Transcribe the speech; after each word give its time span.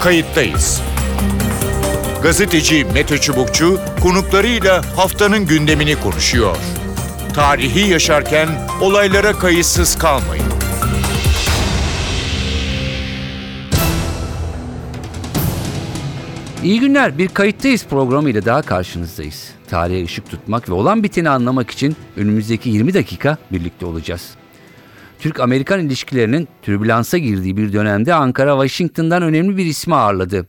kayıttayız. 0.00 0.82
Gazeteci 2.22 2.84
Mete 2.94 3.18
Çubukçu 3.18 3.80
konuklarıyla 4.02 4.82
haftanın 4.96 5.46
gündemini 5.46 6.00
konuşuyor. 6.00 6.56
Tarihi 7.34 7.90
yaşarken 7.90 8.48
olaylara 8.80 9.32
kayıtsız 9.32 9.98
kalmayın. 9.98 10.44
İyi 16.64 16.80
günler. 16.80 17.18
Bir 17.18 17.28
kayıttayız 17.28 17.86
programıyla 17.86 18.44
daha 18.44 18.62
karşınızdayız. 18.62 19.50
Tarihe 19.70 20.04
ışık 20.04 20.30
tutmak 20.30 20.68
ve 20.68 20.72
olan 20.72 21.02
biteni 21.02 21.30
anlamak 21.30 21.70
için 21.70 21.96
önümüzdeki 22.16 22.70
20 22.70 22.94
dakika 22.94 23.36
birlikte 23.52 23.86
olacağız. 23.86 24.30
Türk-Amerikan 25.18 25.80
ilişkilerinin 25.80 26.48
türbülansa 26.62 27.18
girdiği 27.18 27.56
bir 27.56 27.72
dönemde 27.72 28.14
Ankara, 28.14 28.52
Washington'dan 28.52 29.22
önemli 29.22 29.56
bir 29.56 29.66
ismi 29.66 29.94
ağırladı. 29.94 30.46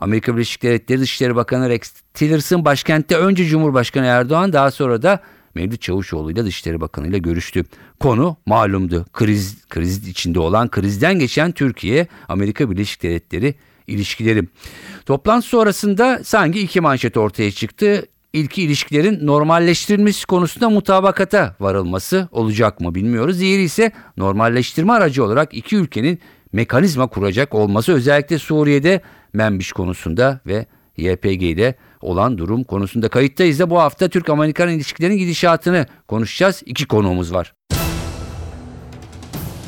Amerika 0.00 0.34
Birleşik 0.34 0.62
Devletleri 0.62 1.00
Dışişleri 1.00 1.36
Bakanı 1.36 1.68
Rex 1.68 1.92
Tillerson 2.14 2.64
başkentte 2.64 3.16
önce 3.16 3.44
Cumhurbaşkanı 3.44 4.06
Erdoğan 4.06 4.52
daha 4.52 4.70
sonra 4.70 5.02
da 5.02 5.20
Mevlüt 5.54 5.80
Çavuşoğlu 5.80 6.30
ile 6.32 6.44
Dışişleri 6.44 6.80
Bakanı 6.80 7.08
ile 7.08 7.18
görüştü. 7.18 7.64
Konu 8.00 8.36
malumdu. 8.46 9.06
Kriz, 9.12 9.68
kriz 9.68 10.08
içinde 10.08 10.40
olan 10.40 10.68
krizden 10.68 11.18
geçen 11.18 11.52
Türkiye, 11.52 12.06
Amerika 12.28 12.70
Birleşik 12.70 13.02
Devletleri 13.02 13.54
ilişkileri. 13.86 14.44
Toplantı 15.06 15.46
sonrasında 15.46 16.20
sanki 16.24 16.60
iki 16.60 16.80
manşet 16.80 17.16
ortaya 17.16 17.50
çıktı. 17.50 18.06
İlki 18.32 18.62
ilişkilerin 18.62 19.26
normalleştirilmesi 19.26 20.26
konusunda 20.26 20.70
mutabakata 20.70 21.56
varılması 21.60 22.28
olacak 22.32 22.80
mı 22.80 22.94
bilmiyoruz. 22.94 23.40
Diğeri 23.40 23.62
ise 23.62 23.92
normalleştirme 24.16 24.92
aracı 24.92 25.24
olarak 25.24 25.54
iki 25.54 25.76
ülkenin 25.76 26.18
mekanizma 26.52 27.06
kuracak 27.06 27.54
olması 27.54 27.92
özellikle 27.92 28.38
Suriye'de 28.38 29.00
Menbiş 29.32 29.72
konusunda 29.72 30.40
ve 30.46 30.66
YPG'de 30.96 31.74
olan 32.00 32.38
durum 32.38 32.64
konusunda 32.64 33.08
kayıttayız 33.08 33.58
da 33.58 33.70
bu 33.70 33.80
hafta 33.80 34.08
Türk-Amerikan 34.08 34.68
ilişkilerinin 34.68 35.18
gidişatını 35.18 35.86
konuşacağız. 36.08 36.62
İki 36.66 36.86
konuğumuz 36.86 37.34
var. 37.34 37.54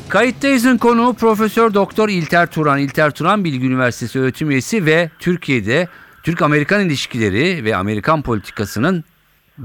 Kayıttayız'ın 0.09 0.77
konuğu 0.77 1.13
Profesör 1.13 1.73
Doktor 1.73 2.09
İlter 2.09 2.47
Turan. 2.51 2.79
İlter 2.79 3.11
Turan 3.11 3.43
Bilgi 3.43 3.67
Üniversitesi 3.67 4.19
öğretim 4.19 4.51
üyesi 4.51 4.85
ve 4.85 5.09
Türkiye'de 5.19 5.87
Türk-Amerikan 6.25 6.85
ilişkileri 6.85 7.65
ve 7.65 7.75
Amerikan 7.75 8.21
politikasının 8.21 9.03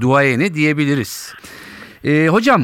duayeni 0.01 0.53
diyebiliriz. 0.53 1.33
Ee, 2.03 2.27
hocam 2.27 2.61
e, 2.61 2.63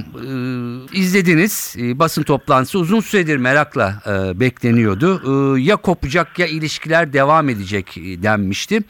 izlediniz 0.97 1.75
e, 1.79 1.99
basın 1.99 2.23
toplantısı 2.23 2.79
uzun 2.79 2.99
süredir 2.99 3.37
merakla 3.37 4.01
e, 4.05 4.39
bekleniyordu. 4.39 5.21
E, 5.57 5.61
ya 5.61 5.75
kopacak 5.75 6.39
ya 6.39 6.47
ilişkiler 6.47 7.13
devam 7.13 7.49
edecek 7.49 7.97
e, 7.97 8.23
denmişti. 8.23 8.81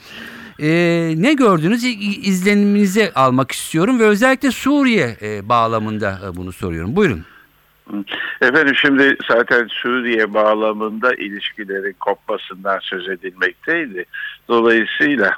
E, 0.60 0.70
ne 1.18 1.34
gördünüz? 1.34 1.84
İzleniminizi 2.28 3.12
almak 3.16 3.52
istiyorum 3.52 4.00
ve 4.00 4.04
özellikle 4.04 4.52
Suriye 4.52 5.18
e, 5.22 5.50
bağlamında 5.50 6.20
e, 6.26 6.36
bunu 6.36 6.52
soruyorum. 6.52 6.96
Buyurun. 6.96 7.26
Efendim 8.42 8.76
şimdi 8.76 9.18
zaten 9.28 9.68
Suriye 9.68 10.34
bağlamında 10.34 11.14
ilişkilerin 11.14 11.96
kopmasından 12.00 12.80
söz 12.82 13.10
edilmekteydi. 13.10 14.06
Dolayısıyla 14.48 15.32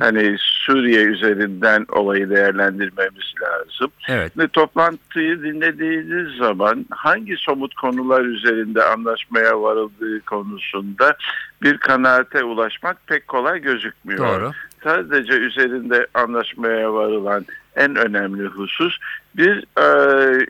hani 0.00 0.36
Suriye 0.38 1.02
üzerinden 1.02 1.86
olayı 1.92 2.30
değerlendirmemiz 2.30 3.32
lazım. 3.42 3.90
Evet. 4.08 4.38
Ve 4.38 4.48
toplantıyı 4.48 5.42
dinlediğiniz 5.42 6.36
zaman 6.36 6.86
hangi 6.90 7.36
somut 7.36 7.74
konular 7.74 8.24
üzerinde 8.24 8.82
anlaşmaya 8.84 9.62
varıldığı 9.62 10.20
konusunda 10.20 11.16
bir 11.62 11.76
kanaate 11.76 12.44
ulaşmak 12.44 13.06
pek 13.06 13.28
kolay 13.28 13.60
gözükmüyor. 13.60 14.40
Doğru. 14.40 14.50
Sadece 14.84 15.32
üzerinde 15.32 16.06
anlaşmaya 16.14 16.92
varılan 16.94 17.46
en 17.76 17.96
önemli 17.96 18.46
husus 18.46 18.98
bir 19.36 19.64
e, 19.78 20.46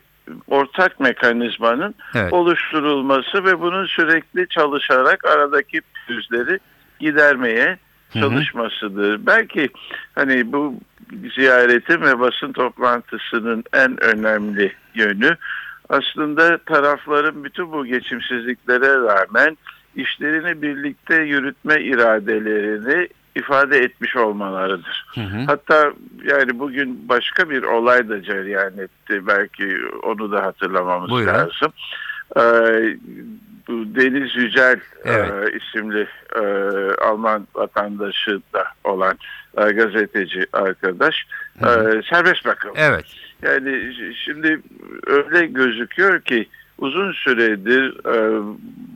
ortak 0.47 1.01
mekanizmanın 1.01 1.95
Evet. 2.15 2.33
oluşturulması 2.33 3.45
ve 3.45 3.61
bunun 3.61 3.87
sürekli 3.87 4.49
çalışarak 4.49 5.25
aradaki 5.25 5.81
pürüzleri 6.07 6.59
gidermeye 7.01 7.79
Hı 8.13 8.19
hı. 8.19 8.21
çalışmasıdır. 8.21 9.27
Belki 9.27 9.69
hani 10.15 10.53
bu 10.53 10.75
ziyaretin 11.35 12.01
ve 12.01 12.21
basın 12.21 12.53
toplantısının 12.53 13.65
en 13.73 14.05
önemli 14.05 14.73
yönü 14.95 15.37
aslında 15.89 16.59
tarafların 16.59 17.45
bütün 17.45 17.73
bu 17.73 17.87
geçimsizliklere 17.87 18.95
rağmen 18.95 19.59
işlerini 19.97 20.63
birlikte 20.63 21.15
yürütme 21.15 21.83
iradelerini 21.83 23.09
ifade 23.37 23.79
etmiş 23.79 24.17
olmalarıdır. 24.17 25.07
Hı 25.15 25.21
hı. 25.21 25.45
Hatta 25.47 25.93
yani 26.25 26.59
bugün 26.59 27.09
başka 27.09 27.51
bir 27.51 27.63
olay 27.63 28.09
da 28.09 28.23
cereyan 28.23 28.79
etti. 28.79 29.27
Belki 29.27 29.77
onu 30.03 30.33
da 30.33 30.43
hatırlamamız 30.43 31.11
Buyurun. 31.11 31.35
lazım. 31.35 31.73
Ee, 32.37 32.97
bu 33.69 33.95
Deniz 33.95 34.37
Yücel 34.37 34.81
Evet. 35.05 35.31
e, 35.55 35.57
isimli 35.57 36.07
e, 36.37 36.41
Alman 37.05 37.47
vatandaşı 37.55 38.41
da 38.55 38.65
olan 38.85 39.19
e, 39.59 39.63
gazeteci 39.73 40.47
arkadaş 40.53 41.27
Hı 41.59 41.67
hı. 41.67 41.99
e, 41.99 42.03
serbest 42.03 42.45
bırakıldı. 42.45 42.73
Evet. 42.77 43.05
Yani 43.43 43.95
şimdi 44.25 44.61
öyle 45.07 45.47
gözüküyor 45.47 46.21
ki 46.21 46.49
uzun 46.79 47.13
süredir 47.13 48.07
e, 48.07 48.43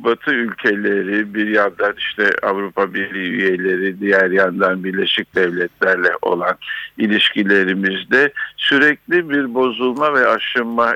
Batı 0.05 0.31
ülkeleri 0.31 1.35
bir 1.35 1.49
yandan 1.49 1.95
işte 1.99 2.31
Avrupa 2.43 2.95
Birliği 2.95 3.31
üyeleri 3.31 4.01
diğer 4.01 4.31
yandan 4.31 4.85
Birleşik 4.85 5.35
Devletlerle 5.35 6.11
olan 6.23 6.57
ilişkilerimizde 6.99 8.33
sürekli 8.57 9.31
bir 9.31 9.55
bozulma 9.55 10.15
ve 10.15 10.29
aşınma 10.29 10.95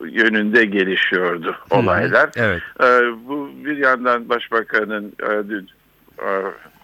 yönünde 0.00 0.64
gelişiyordu 0.64 1.56
olaylar. 1.70 2.30
Evet. 2.36 2.62
E, 2.80 2.86
bu 3.28 3.50
bir 3.64 3.76
yandan 3.76 4.28
Başbakanın 4.28 5.12
e, 5.22 5.48
dün 5.48 5.68
e, 6.18 6.28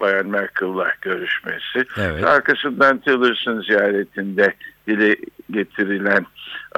Bayan 0.00 0.26
Merkel'la 0.26 0.92
görüşmesi. 1.00 1.84
Evet. 1.98 2.24
Arkasından 2.24 2.98
Tillerson 2.98 3.60
ziyaretinde 3.60 4.54
dile 4.88 5.16
getirilen 5.50 6.26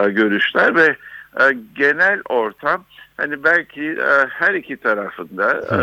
e, 0.00 0.08
görüşler 0.08 0.76
ve 0.76 0.96
e, 1.40 1.56
genel 1.74 2.20
ortam 2.28 2.84
hani 3.16 3.44
belki 3.44 3.82
e, 3.82 4.26
her 4.28 4.54
iki 4.54 4.76
tarafında 4.76 5.52
e, 5.52 5.78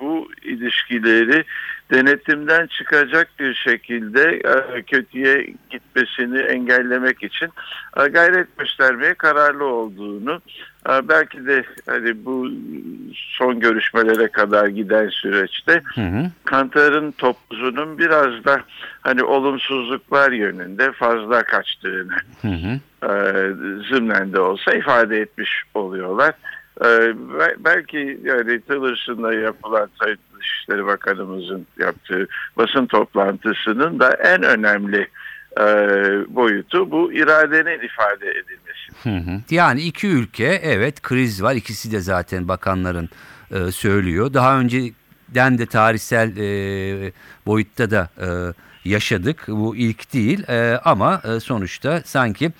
bu 0.00 0.28
ilişkileri 0.42 1.44
denetimden 1.92 2.66
çıkacak 2.66 3.28
bir 3.38 3.54
şekilde 3.54 4.40
e, 4.44 4.82
kötüye 4.82 5.54
gitmesini 5.70 6.38
engellemek 6.38 7.22
için 7.22 7.48
e, 7.96 8.08
gayret 8.08 8.58
göstermeye 8.58 9.14
kararlı 9.14 9.64
olduğunu 9.64 10.40
e, 10.88 11.08
belki 11.08 11.46
de 11.46 11.64
hani 11.86 12.24
bu 12.24 12.48
son 13.14 13.60
görüşmelere 13.60 14.28
kadar 14.28 14.66
giden 14.66 15.08
süreçte 15.08 15.82
Hı 15.94 16.00
hı. 16.00 16.30
Kantar'ın 16.44 17.12
topuzunun 17.12 17.98
biraz 17.98 18.44
da 18.44 18.60
hani 19.00 19.22
olumsuzluklar 19.22 20.32
yönünde 20.32 20.92
fazla 20.92 21.42
kaçtığını 21.42 22.16
Hı 22.42 22.48
hı. 22.48 22.80
zımnen 23.90 24.32
de 24.32 24.40
olsa 24.40 24.72
ifade 24.72 25.20
etmiş 25.20 25.62
oluyorlar. 25.74 26.34
E, 26.80 26.86
be- 27.38 27.56
belki 27.58 28.20
yani 28.24 28.60
Tillerson'la 28.60 29.34
yapılan 29.34 29.90
Sayın 29.98 30.18
Dışişleri 30.40 30.86
Bakanımızın 30.86 31.66
yaptığı 31.78 32.28
basın 32.56 32.86
toplantısının 32.86 34.00
da 34.00 34.10
en 34.10 34.42
önemli 34.42 35.08
e, 35.60 35.64
boyutu 36.28 36.90
bu 36.90 37.12
iradenin 37.12 37.80
ifade 37.86 38.30
edilmesi. 38.30 39.44
Yani 39.54 39.80
iki 39.80 40.06
ülke 40.08 40.60
evet 40.62 41.02
kriz 41.02 41.42
var. 41.42 41.54
İkisi 41.54 41.92
de 41.92 42.00
zaten 42.00 42.48
bakanların 42.48 43.08
e, 43.50 43.72
söylüyor. 43.72 44.34
Daha 44.34 44.60
önceden 44.60 45.58
de 45.58 45.66
tarihsel 45.66 46.36
e, 46.36 47.12
boyutta 47.46 47.90
da 47.90 48.08
e, 48.20 48.28
yaşadık. 48.90 49.44
Bu 49.48 49.76
ilk 49.76 50.12
değil 50.14 50.48
e, 50.48 50.80
ama 50.84 51.22
e, 51.24 51.40
sonuçta 51.40 52.02
sanki 52.04 52.52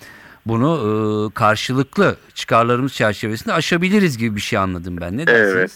bunu 0.45 0.77
e, 0.77 1.33
karşılıklı 1.33 2.15
çıkarlarımız 2.33 2.93
çerçevesinde 2.93 3.53
aşabiliriz 3.53 4.17
gibi 4.17 4.35
bir 4.35 4.41
şey 4.41 4.59
anladım 4.59 4.97
ben. 5.01 5.17
Ne 5.17 5.27
dersiniz? 5.27 5.55
Evet. 5.55 5.71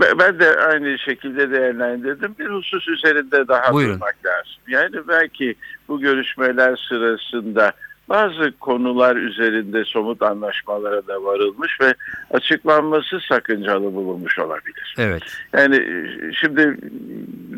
Be- 0.00 0.18
Ben 0.18 0.38
de 0.38 0.56
aynı 0.60 0.98
şekilde 0.98 1.50
değerlendirdim. 1.50 2.34
Bir 2.38 2.46
husus 2.46 2.88
üzerinde 2.88 3.48
daha 3.48 3.72
Buyurun. 3.72 3.94
durmak 3.94 4.16
lazım. 4.26 4.52
Yani 4.68 4.96
belki 5.08 5.54
bu 5.88 6.00
görüşmeler 6.00 6.86
sırasında 6.88 7.72
bazı 8.08 8.52
konular 8.60 9.16
üzerinde 9.16 9.84
somut 9.84 10.22
anlaşmalara 10.22 11.06
da 11.06 11.24
varılmış 11.24 11.80
ve 11.80 11.94
açıklanması 12.30 13.20
sakıncalı 13.28 13.94
bulunmuş 13.94 14.38
olabilir. 14.38 14.94
Evet. 14.98 15.22
Yani 15.52 15.76
e, 15.76 16.32
şimdi 16.32 16.76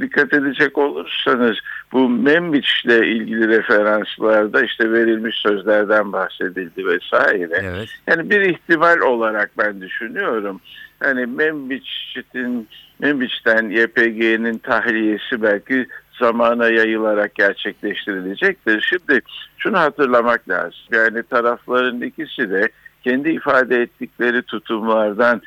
dikkat 0.00 0.32
edecek 0.34 0.78
olursanız 0.78 1.56
bu 1.92 2.08
Membiç'le 2.08 2.84
ilgili 2.84 3.48
referanslarda 3.48 4.62
işte 4.62 4.92
verilmiş 4.92 5.36
sözlerden 5.36 6.12
bahsedildi 6.12 6.86
vesaire. 6.86 7.60
Evet. 7.62 7.88
Yani 8.06 8.30
bir 8.30 8.40
ihtimal 8.40 9.00
olarak 9.00 9.50
ben 9.58 9.80
düşünüyorum. 9.80 10.60
hani 11.00 11.26
Membiç'in 11.26 12.68
Membiç'ten 12.98 13.70
YPG'nin 13.70 14.58
tahliyesi 14.58 15.42
belki 15.42 15.86
zamana 16.18 16.68
yayılarak 16.68 17.34
gerçekleştirilecektir. 17.34 18.80
Şimdi 18.80 19.20
şunu 19.58 19.78
hatırlamak 19.78 20.48
lazım. 20.48 20.78
Yani 20.92 21.22
tarafların 21.22 22.00
ikisi 22.00 22.50
de 22.50 22.68
kendi 23.04 23.30
ifade 23.30 23.82
ettikleri 23.82 24.42
tutumlardan 24.42 25.42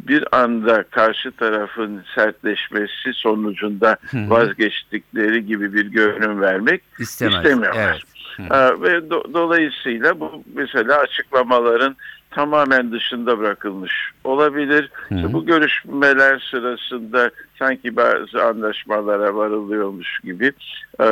bir 0.00 0.24
anda 0.32 0.82
karşı 0.82 1.32
tarafın 1.32 2.04
sertleşmesi 2.14 3.12
sonucunda 3.12 3.96
vazgeçtikleri 4.14 5.46
gibi 5.46 5.74
bir 5.74 5.86
görünüm 5.86 6.40
vermek 6.40 6.82
İstemez. 6.98 7.34
istemiyorlar. 7.34 8.04
Evet. 8.38 8.80
Ve 8.80 8.88
do- 8.88 9.34
dolayısıyla 9.34 10.20
bu 10.20 10.44
mesela 10.54 10.98
açıklamaların 10.98 11.96
tamamen 12.34 12.92
dışında 12.92 13.38
bırakılmış 13.38 13.92
olabilir. 14.24 14.90
Hı 15.08 15.14
hı. 15.14 15.18
İşte 15.18 15.32
bu 15.32 15.46
görüşmeler 15.46 16.48
sırasında 16.50 17.30
sanki 17.58 17.96
bazı 17.96 18.44
anlaşmalara 18.44 19.34
varılıyormuş 19.34 20.20
gibi 20.24 20.52
e, 21.00 21.06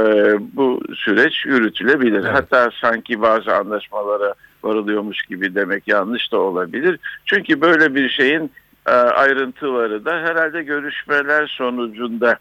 bu 0.57 0.81
süreç 0.97 1.47
yürütülebilir. 1.47 2.21
Evet. 2.21 2.33
Hatta 2.33 2.71
sanki 2.81 3.23
bazı 3.23 3.57
anlaşmalara 3.57 4.35
varılıyormuş 4.63 5.23
gibi 5.23 5.55
demek 5.55 5.89
yanlış 5.89 6.33
da 6.33 6.39
olabilir. 6.39 6.99
Çünkü 7.25 7.61
böyle 7.61 7.95
bir 7.95 8.09
şeyin 8.09 8.51
e, 8.87 8.93
ayrıntıları 8.93 10.05
da 10.05 10.13
herhalde 10.13 10.63
görüşmeler 10.63 11.47
sonucunda 11.47 12.37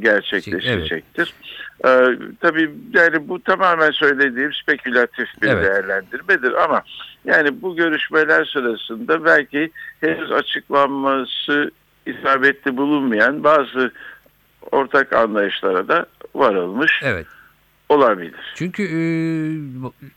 gerçekleşecektir. 0.00 1.34
E, 1.84 1.90
tabii 2.40 2.70
yani 2.94 3.28
bu 3.28 3.42
tamamen 3.42 3.90
söylediğim 3.90 4.52
spekülatif 4.52 5.28
bir 5.42 5.48
Evet. 5.48 5.64
değerlendirmedir 5.64 6.64
ama 6.64 6.82
yani 7.24 7.62
bu 7.62 7.76
görüşmeler 7.76 8.44
sırasında 8.44 9.24
belki 9.24 9.70
henüz 10.00 10.32
açıklanması 10.32 11.70
isabetli 12.06 12.76
bulunmayan 12.76 13.44
bazı 13.44 13.92
ortak 14.72 15.12
anlayışlara 15.12 15.88
da 15.88 16.06
varılmış 16.34 17.00
Evet. 17.04 17.26
olabilir. 17.88 18.52
Çünkü 18.54 18.82
e, 18.82 19.00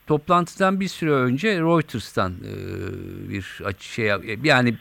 toplantıdan 0.07 0.79
bir 0.79 0.87
süre 0.87 1.11
önce 1.11 1.59
Reuters'tan 1.59 2.31
e, 2.31 2.53
bir 3.29 3.61
şey 3.79 4.11
yani 4.43 4.75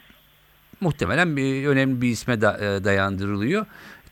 muhtemelen 0.81 1.37
bir 1.37 1.67
önemli 1.67 2.01
bir 2.01 2.07
isme 2.09 2.41
da- 2.41 2.57
e, 2.57 2.83
dayandırılıyor. 2.83 3.65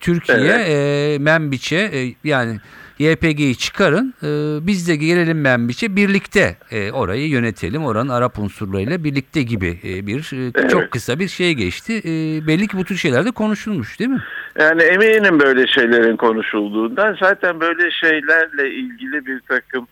Türkiye 0.04 0.38
Evet. 0.38 0.70
e, 0.70 1.18
Membiç'e 1.20 1.76
e, 1.76 2.16
yani 2.24 2.60
YPG'yi 3.00 3.58
çıkarın 3.58 4.14
e, 4.24 4.28
biz 4.68 4.88
de 4.90 4.96
gelelim 4.96 5.42
Membiç'e 5.42 5.96
birlikte 5.96 6.56
e, 6.72 6.92
orayı 6.92 7.28
yönetelim 7.30 7.86
oranın 7.86 8.10
Arap 8.10 8.40
unsurlarıyla 8.40 9.04
birlikte 9.04 9.42
gibi 9.42 9.80
e, 9.84 10.08
bir 10.08 10.32
e, 10.34 10.52
Evet. 10.56 10.70
çok 10.70 10.92
kısa 10.92 11.20
bir 11.20 11.28
şey 11.28 11.54
geçti. 11.54 11.94
E, 11.94 12.12
belli 12.48 12.68
ki 12.68 12.78
bu 12.78 12.84
tür 12.84 12.96
şeyler 12.96 13.26
de 13.26 13.32
konuşulmuş 13.32 14.00
değil 14.00 14.10
mi? 14.10 14.24
Yani 14.60 14.82
eminim 14.84 15.40
böyle 15.40 15.68
şeylerin 15.68 16.16
konuşulduğundan 16.18 17.18
zaten 17.20 17.60
böyle 17.60 17.92
şeylerle 17.92 18.70
ilgili 18.72 19.26
bir 19.26 19.40
takım 19.40 19.88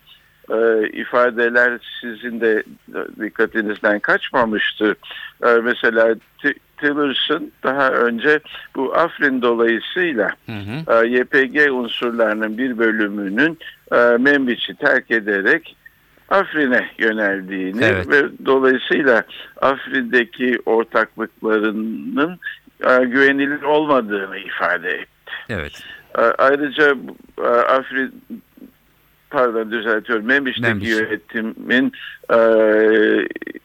e, 0.49 0.87
ifadeler 1.01 1.79
sizin 2.01 2.41
de 2.41 2.63
dikkatinizden 3.21 3.99
kaçmamıştı. 3.99 4.95
E, 5.45 5.49
mesela 5.63 6.15
Tillerson 6.81 7.51
daha 7.63 7.89
önce 7.89 8.39
bu 8.75 8.95
Afrin 8.95 9.41
dolayısıyla 9.41 10.29
Hı 10.45 10.51
hı. 10.51 11.05
e, 11.05 11.07
YPG 11.07 11.71
unsurlarının 11.73 12.57
bir 12.57 12.77
bölümünün 12.77 13.59
e, 13.91 13.97
Membiç'i 13.97 14.75
terk 14.75 15.11
ederek 15.11 15.75
Afrin'e 16.29 16.89
yöneldiğini 16.97 17.83
Evet. 17.83 18.09
ve 18.09 18.23
dolayısıyla 18.45 19.23
Afrin'deki 19.61 20.59
ortaklıklarının 20.65 22.39
e, 22.89 23.05
güvenilir 23.05 23.61
olmadığını 23.61 24.37
ifade 24.37 24.89
etti. 24.89 25.31
Evet. 25.49 25.83
Ayrıca 26.37 26.95
Afrin 27.69 28.23
pardon 29.31 29.71
düzeltiyorum 29.71 30.25
Membiç'teki 30.25 30.67
Membiç. 30.67 30.89
yönetimin 30.89 31.91
e, 32.29 32.37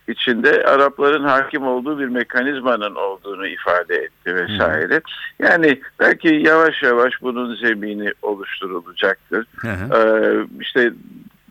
içinde 0.08 0.64
Arapların 0.64 1.24
hakim 1.24 1.62
olduğu 1.66 1.98
bir 1.98 2.08
mekanizmanın 2.08 2.94
olduğunu 2.94 3.46
ifade 3.46 3.96
etti 3.96 4.34
vesaire. 4.34 5.00
Yani 5.38 5.80
belki 6.00 6.28
yavaş 6.28 6.82
yavaş 6.82 7.22
bunun 7.22 7.54
zemini 7.54 8.10
oluşturulacaktır. 8.22 9.46
Hı 9.56 9.68
hı. 9.68 9.96
Ee, 9.96 10.46
işte 10.60 10.92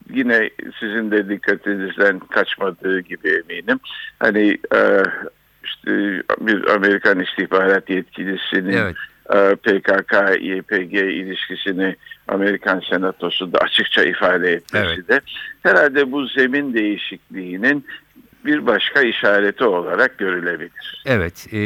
yine 0.09 0.50
sizin 0.79 1.12
de 1.12 1.29
dikkatinizden 1.29 2.19
kaçmadığı 2.19 3.00
gibi 3.00 3.29
eminim. 3.29 3.79
Hani 4.19 4.57
e, 4.75 5.03
işte 5.63 5.91
bir 6.41 6.67
Amerikan 6.75 7.19
istihbarat 7.19 7.89
yetkilisinin 7.89 8.77
Evet. 8.77 8.95
E, 9.30 9.36
PKK-YPG 9.56 10.94
ilişkisini 11.12 11.95
Amerikan 12.27 12.81
Senatosu 12.89 13.54
da 13.54 13.57
açıkça 13.57 14.04
ifade 14.04 14.54
etmesi 14.54 14.86
Evet. 14.86 15.07
de 15.10 15.22
herhalde 15.63 16.12
bu 16.12 16.27
zemin 16.27 16.74
değişikliğinin 16.74 17.86
bir 18.45 18.66
başka 18.66 19.01
işareti 19.01 19.63
olarak 19.63 20.18
görülebilir. 20.18 21.04
Evet. 21.06 21.48
e, 21.54 21.60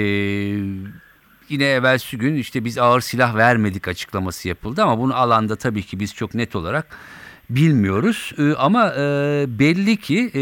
yine 1.50 1.66
evvelsi 1.66 2.18
gün 2.18 2.36
işte 2.36 2.66
biz 2.66 2.78
ağır 2.78 3.02
silah 3.02 3.36
vermedik 3.36 3.88
açıklaması 3.88 4.48
yapıldı 4.48 4.84
ama 4.84 5.00
bunu 5.00 5.16
alanda 5.16 5.56
tabii 5.56 5.84
ki 5.84 6.00
biz 6.00 6.16
çok 6.16 6.34
net 6.36 6.56
olarak 6.56 6.88
bilmiyoruz. 7.50 8.34
E, 8.38 8.54
ama 8.54 8.94
e, 8.98 9.02
belli 9.48 9.98
ki 9.98 10.32
e, 10.36 10.42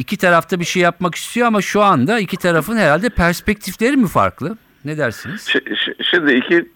iki 0.00 0.16
tarafta 0.16 0.60
bir 0.60 0.64
şey 0.64 0.82
yapmak 0.82 1.14
istiyor 1.14 1.46
ama 1.46 1.62
şu 1.62 1.82
anda 1.82 2.18
iki 2.20 2.36
tarafın 2.36 2.76
herhalde 2.76 3.08
perspektifleri 3.08 3.96
mi 3.96 4.08
farklı? 4.08 4.58
Ne 4.86 4.98
dersiniz? 4.98 5.54
Şimdi 6.10 6.32
iki 6.32 6.68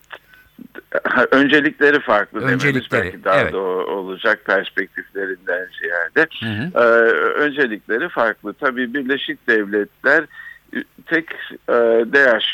öncelikleri 1.30 2.00
farklı 2.00 2.40
Öncelikleri, 2.40 2.74
dememiz 2.74 2.92
belki 2.92 3.24
daha 3.24 3.40
evet. 3.40 3.52
doğru 3.52 3.86
olacak 3.86 4.44
perspektiflerinden 4.44 5.68
ziyade. 5.80 6.28
Hı 6.40 6.46
hı. 6.46 6.84
Ee, 6.84 7.12
öncelikleri 7.44 8.08
farklı. 8.08 8.52
Tabii 8.52 8.94
Birleşik 8.94 9.48
Devletler 9.48 10.24
tek 11.06 11.30
e, 11.68 11.72
DAEŞ 12.12 12.44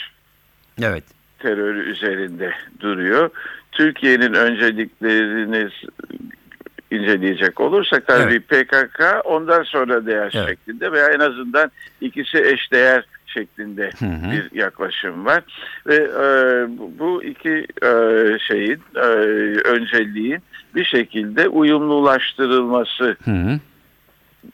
Evet. 0.82 1.04
terörü 1.38 1.90
üzerinde 1.90 2.52
duruyor. 2.80 3.30
Türkiye'nin 3.72 4.34
önceliklerini 4.34 5.70
inceleyecek 6.90 7.60
olursak 7.60 8.06
tabii 8.06 8.40
PKK 8.40 9.04
ondan 9.24 9.62
sonra 9.62 10.06
DAEŞ 10.06 10.34
Evet. 10.34 10.48
şeklinde 10.48 10.92
veya 10.92 11.08
en 11.08 11.20
azından 11.20 11.70
ikisi 12.00 12.38
eşdeğer 12.38 13.04
şeklinde 13.46 13.90
Hı 13.98 14.06
hı. 14.06 14.30
bir 14.32 14.58
yaklaşım 14.58 15.24
var. 15.26 15.42
Ve 15.86 15.94
e, 15.94 16.24
bu- 16.98 17.22
iki 17.24 17.66
e, 17.82 17.90
şeyin 18.38 18.80
e, 18.96 19.00
önceliğin 19.68 20.38
bir 20.74 20.84
şekilde 20.84 21.48
uyumlulaştırılması 21.48 23.16
Hı 23.24 23.30
hı. 23.30 23.58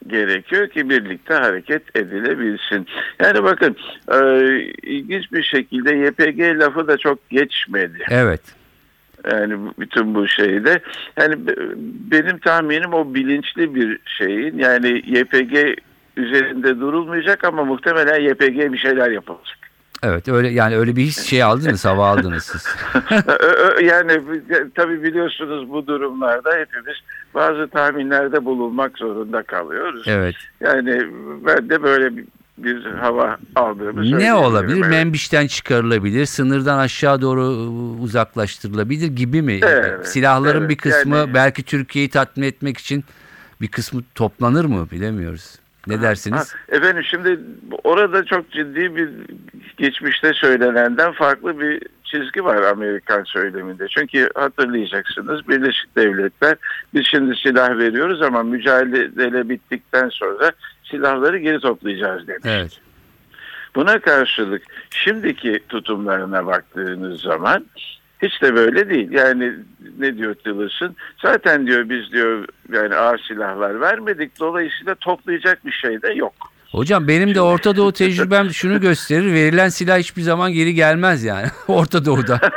gerekiyor 0.06 0.68
ki 0.68 0.90
birlikte 0.90 1.34
hareket 1.34 1.96
edilebilsin. 1.96 2.86
Yani 3.22 3.42
bakın 3.44 3.76
e, 4.12 4.18
ilginç 4.82 5.32
bir 5.32 5.42
şekilde 5.42 5.90
YPG 5.94 6.60
lafı 6.60 6.88
da 6.88 6.96
çok 6.98 7.30
geçmedi. 7.30 8.04
Evet. 8.10 8.40
Yani 9.32 9.54
bütün 9.78 10.14
bu 10.14 10.28
şeyde. 10.28 10.80
Yani 11.20 11.46
be- 11.46 11.54
benim 12.10 12.38
tahminim 12.38 12.92
o 12.94 13.14
bilinçli 13.14 13.74
bir 13.74 13.98
şeyin. 14.04 14.58
Yani 14.58 14.88
YPG 15.06 15.78
üzerinde 16.16 16.80
durulmayacak 16.80 17.44
ama 17.44 17.64
muhtemelen 17.64 18.20
YPG 18.20 18.72
bir 18.72 18.78
şeyler 18.78 19.10
yapılacak. 19.10 19.58
Evet 20.02 20.28
öyle 20.28 20.48
yani 20.48 20.76
öyle 20.76 20.96
bir 20.96 21.02
his 21.02 21.22
şey 21.26 21.42
aldınız 21.42 21.84
hava 21.84 22.08
aldınız 22.08 22.44
siz. 22.44 22.66
Yani 23.82 24.20
tabii 24.74 25.02
biliyorsunuz 25.02 25.70
bu 25.70 25.86
durumlarda 25.86 26.50
hepimiz 26.56 26.96
bazı 27.34 27.68
tahminlerde 27.68 28.44
bulunmak 28.44 28.98
zorunda 28.98 29.42
kalıyoruz. 29.42 30.04
Evet. 30.06 30.34
Yani 30.60 31.00
ben 31.46 31.70
de 31.70 31.82
böyle 31.82 32.16
bir, 32.16 32.24
bir 32.58 32.84
hava 32.84 33.38
aldığımı 33.54 34.18
Ne 34.18 34.34
olabilir? 34.34 34.76
Evet. 34.82 34.90
Membiş'ten 34.90 35.46
çıkarılabilir, 35.46 36.26
sınırdan 36.26 36.78
aşağı 36.78 37.20
doğru 37.22 37.42
uzaklaştırılabilir 38.02 39.08
gibi 39.08 39.42
mi? 39.42 39.60
Evet, 39.62 40.08
Silahların 40.08 40.60
evet. 40.60 40.70
bir 40.70 40.76
kısmı 40.76 41.16
Yani- 41.16 41.34
belki 41.34 41.62
Türkiye'yi 41.62 42.10
tatmin 42.10 42.46
etmek 42.46 42.78
için 42.78 43.04
bir 43.60 43.68
kısmı 43.68 44.02
toplanır 44.14 44.64
mı 44.64 44.88
bilemiyoruz. 44.92 45.61
Ne 45.86 46.02
dersiniz? 46.02 46.54
Ha, 46.54 46.76
efendim 46.76 47.04
şimdi 47.04 47.40
orada 47.84 48.24
çok 48.24 48.50
ciddi 48.50 48.96
bir 48.96 49.10
geçmişte 49.76 50.32
söylenenden 50.32 51.12
farklı 51.12 51.60
bir 51.60 51.82
çizgi 52.04 52.44
var 52.44 52.62
Amerikan 52.62 53.24
söyleminde. 53.24 53.88
Çünkü 53.88 54.28
hatırlayacaksınız 54.34 55.48
Birleşik 55.48 55.96
Devletler 55.96 56.56
biz 56.94 57.06
şimdi 57.06 57.36
silah 57.36 57.78
veriyoruz 57.78 58.22
ama 58.22 58.42
mücadele 58.42 59.48
bittikten 59.48 60.08
sonra 60.08 60.52
silahları 60.84 61.38
geri 61.38 61.60
toplayacağız 61.60 62.28
demiş. 62.28 62.44
Evet. 62.44 62.80
Buna 63.74 63.98
karşılık 63.98 64.62
şimdiki 64.90 65.60
tutumlarına 65.68 66.46
baktığınız 66.46 67.20
zaman 67.20 67.64
hiç 68.22 68.42
de 68.42 68.54
böyle 68.54 68.90
değil. 68.90 69.10
Yani 69.10 69.52
ne 69.98 70.16
diyor 70.16 70.34
Tillerson? 70.34 70.96
Zaten 71.22 71.66
diyor 71.66 71.88
biz 71.88 72.12
diyor 72.12 72.46
yani 72.72 72.94
ağır 72.94 73.18
silahlar 73.18 73.80
vermedik. 73.80 74.40
Dolayısıyla 74.40 74.94
toplayacak 74.94 75.66
bir 75.66 75.72
şey 75.72 76.02
de 76.02 76.12
yok. 76.12 76.32
Hocam 76.72 77.08
benim 77.08 77.34
de 77.34 77.40
Orta 77.40 77.76
Doğu 77.76 77.92
tecrübem 78.02 78.50
şunu 78.50 78.80
gösterir. 78.80 79.32
Verilen 79.32 79.68
silah 79.68 79.98
hiçbir 79.98 80.22
zaman 80.22 80.52
geri 80.52 80.74
gelmez 80.74 81.24
yani. 81.24 81.46
Orta 81.68 82.04
Doğu'da. 82.04 82.40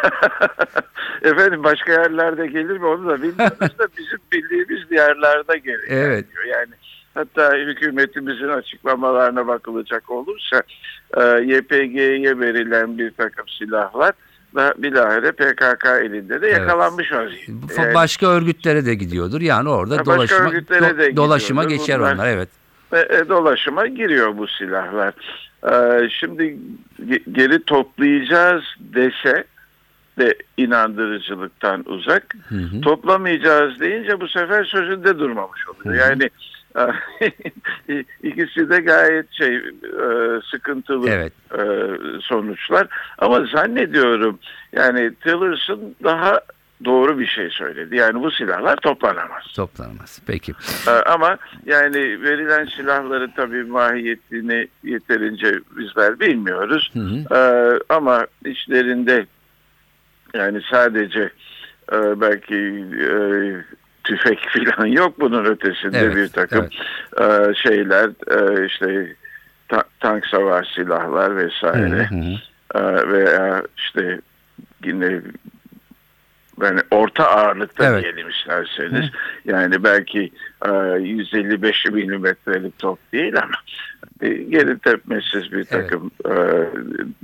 Efendim 1.21 1.63
başka 1.63 1.91
yerlerde 1.91 2.47
gelir 2.47 2.77
mi 2.77 2.85
onu 2.85 3.09
da 3.09 3.21
bilmiyoruz 3.21 3.79
da 3.79 3.87
bizim 3.97 4.19
bildiğimiz 4.31 4.91
yerlerde 4.91 5.57
gelir. 5.57 5.85
Evet. 5.87 6.25
Yani 6.51 6.73
hatta 7.13 7.53
hükümetimizin 7.53 8.47
açıklamalarına 8.47 9.47
bakılacak 9.47 10.11
olursa 10.11 10.61
e, 11.17 11.21
YPG'ye 11.23 12.39
verilen 12.39 12.97
bir 12.97 13.11
takım 13.11 13.45
silahlar 13.59 14.13
da 14.55 14.73
bilahare 14.77 15.31
PKK 15.31 15.85
elinde 16.05 16.41
de 16.41 16.47
Evet. 16.47 16.57
yakalanmış 16.59 17.11
vaziyette. 17.11 17.51
Fa- 17.51 17.93
Başka 17.93 18.27
örgütlere 18.27 18.85
de 18.85 18.95
gidiyordur. 18.95 19.41
Yani 19.41 19.69
orada 19.69 19.97
başka 19.97 20.15
dolaşıma, 20.15 20.49
do- 20.49 20.97
de 20.97 21.15
dolaşıma 21.15 21.63
geçer 21.63 21.99
Bunlar- 21.99 22.13
onlar. 22.15 22.27
Evet. 22.27 22.49
ve 22.93 22.99
e, 22.99 23.29
dolaşıma 23.29 23.87
giriyor 23.87 24.37
bu 24.37 24.47
silahlar. 24.47 25.13
Ee, 25.71 26.09
şimdi 26.09 26.57
ge- 27.07 27.23
geri 27.31 27.63
toplayacağız 27.63 28.63
dese 28.79 29.43
de 30.19 30.35
inandırıcılıktan 30.57 31.83
uzak. 31.87 32.35
Hı 32.49 32.55
hı. 32.55 32.81
Toplamayacağız 32.81 33.79
deyince 33.79 34.19
bu 34.21 34.27
sefer 34.27 34.63
sözünde 34.63 35.19
durmamış 35.19 35.61
oluyor. 35.69 35.95
Hı 35.95 36.03
hı. 36.05 36.09
Yani 36.09 36.29
ikisi 38.23 38.69
de 38.69 38.79
gayet 38.79 39.31
şey 39.31 39.55
e, 39.55 39.61
sıkıntılı 40.51 41.09
Evet. 41.09 41.33
e, 41.53 41.61
sonuçlar. 42.21 42.87
Ama 43.17 43.45
zannediyorum 43.45 44.39
yani 44.71 45.15
Tillerson 45.15 45.95
daha 46.03 46.41
doğru 46.85 47.19
bir 47.19 47.27
şey 47.27 47.49
söyledi. 47.49 47.95
Yani 47.95 48.23
bu 48.23 48.31
silahlar 48.31 48.75
toplanamaz. 48.75 49.43
Toplanamaz. 49.55 50.21
Peki. 50.27 50.53
Ee, 50.87 50.91
Ama 50.91 51.37
yani 51.65 52.21
verilen 52.23 52.65
silahların 52.65 53.31
tabii 53.35 53.63
mahiyetini 53.63 54.67
yeterince 54.83 55.59
bizler 55.77 56.19
bilmiyoruz. 56.19 56.91
Hı 56.93 56.99
hı. 56.99 57.79
Ama 57.89 58.27
içlerinde 58.45 59.25
yani 60.33 60.61
sadece 60.71 61.29
e, 61.93 62.21
belki 62.21 62.55
e, 63.01 63.09
tüfek 64.05 64.39
falan 64.75 64.85
yok 64.87 65.19
bunun 65.19 65.45
ötesinde 65.45 65.99
Evet, 65.99 66.15
bir 66.15 66.27
takım 66.27 66.69
e, 67.21 67.53
şeyler 67.55 68.09
e, 68.31 68.65
işte 68.65 69.15
ta- 69.67 69.83
tank 69.99 70.25
savaş 70.27 70.67
silahlar 70.75 71.31
Hı 71.31 71.35
vesaire 71.35 72.09
hı 72.09 72.15
hı. 72.15 72.35
e, 72.79 73.07
veya 73.11 73.63
işte 73.77 74.19
yine 74.85 75.21
yani 76.61 76.79
orta 76.91 77.27
ağırlıkta 77.27 77.85
Evet. 77.85 78.03
diyelim 78.03 78.29
isterseniz. 78.29 79.05
Yani 79.45 79.83
belki 79.83 80.31
e, 80.65 80.71
155 80.99 81.85
milimetrelik 81.85 82.79
top 82.79 82.99
değil 83.13 83.37
ama 83.37 83.53
e, 84.21 84.29
geri 84.33 84.79
tepmesiz 84.79 85.51
bir 85.51 85.63
takım 85.65 86.11
e, 86.25 86.33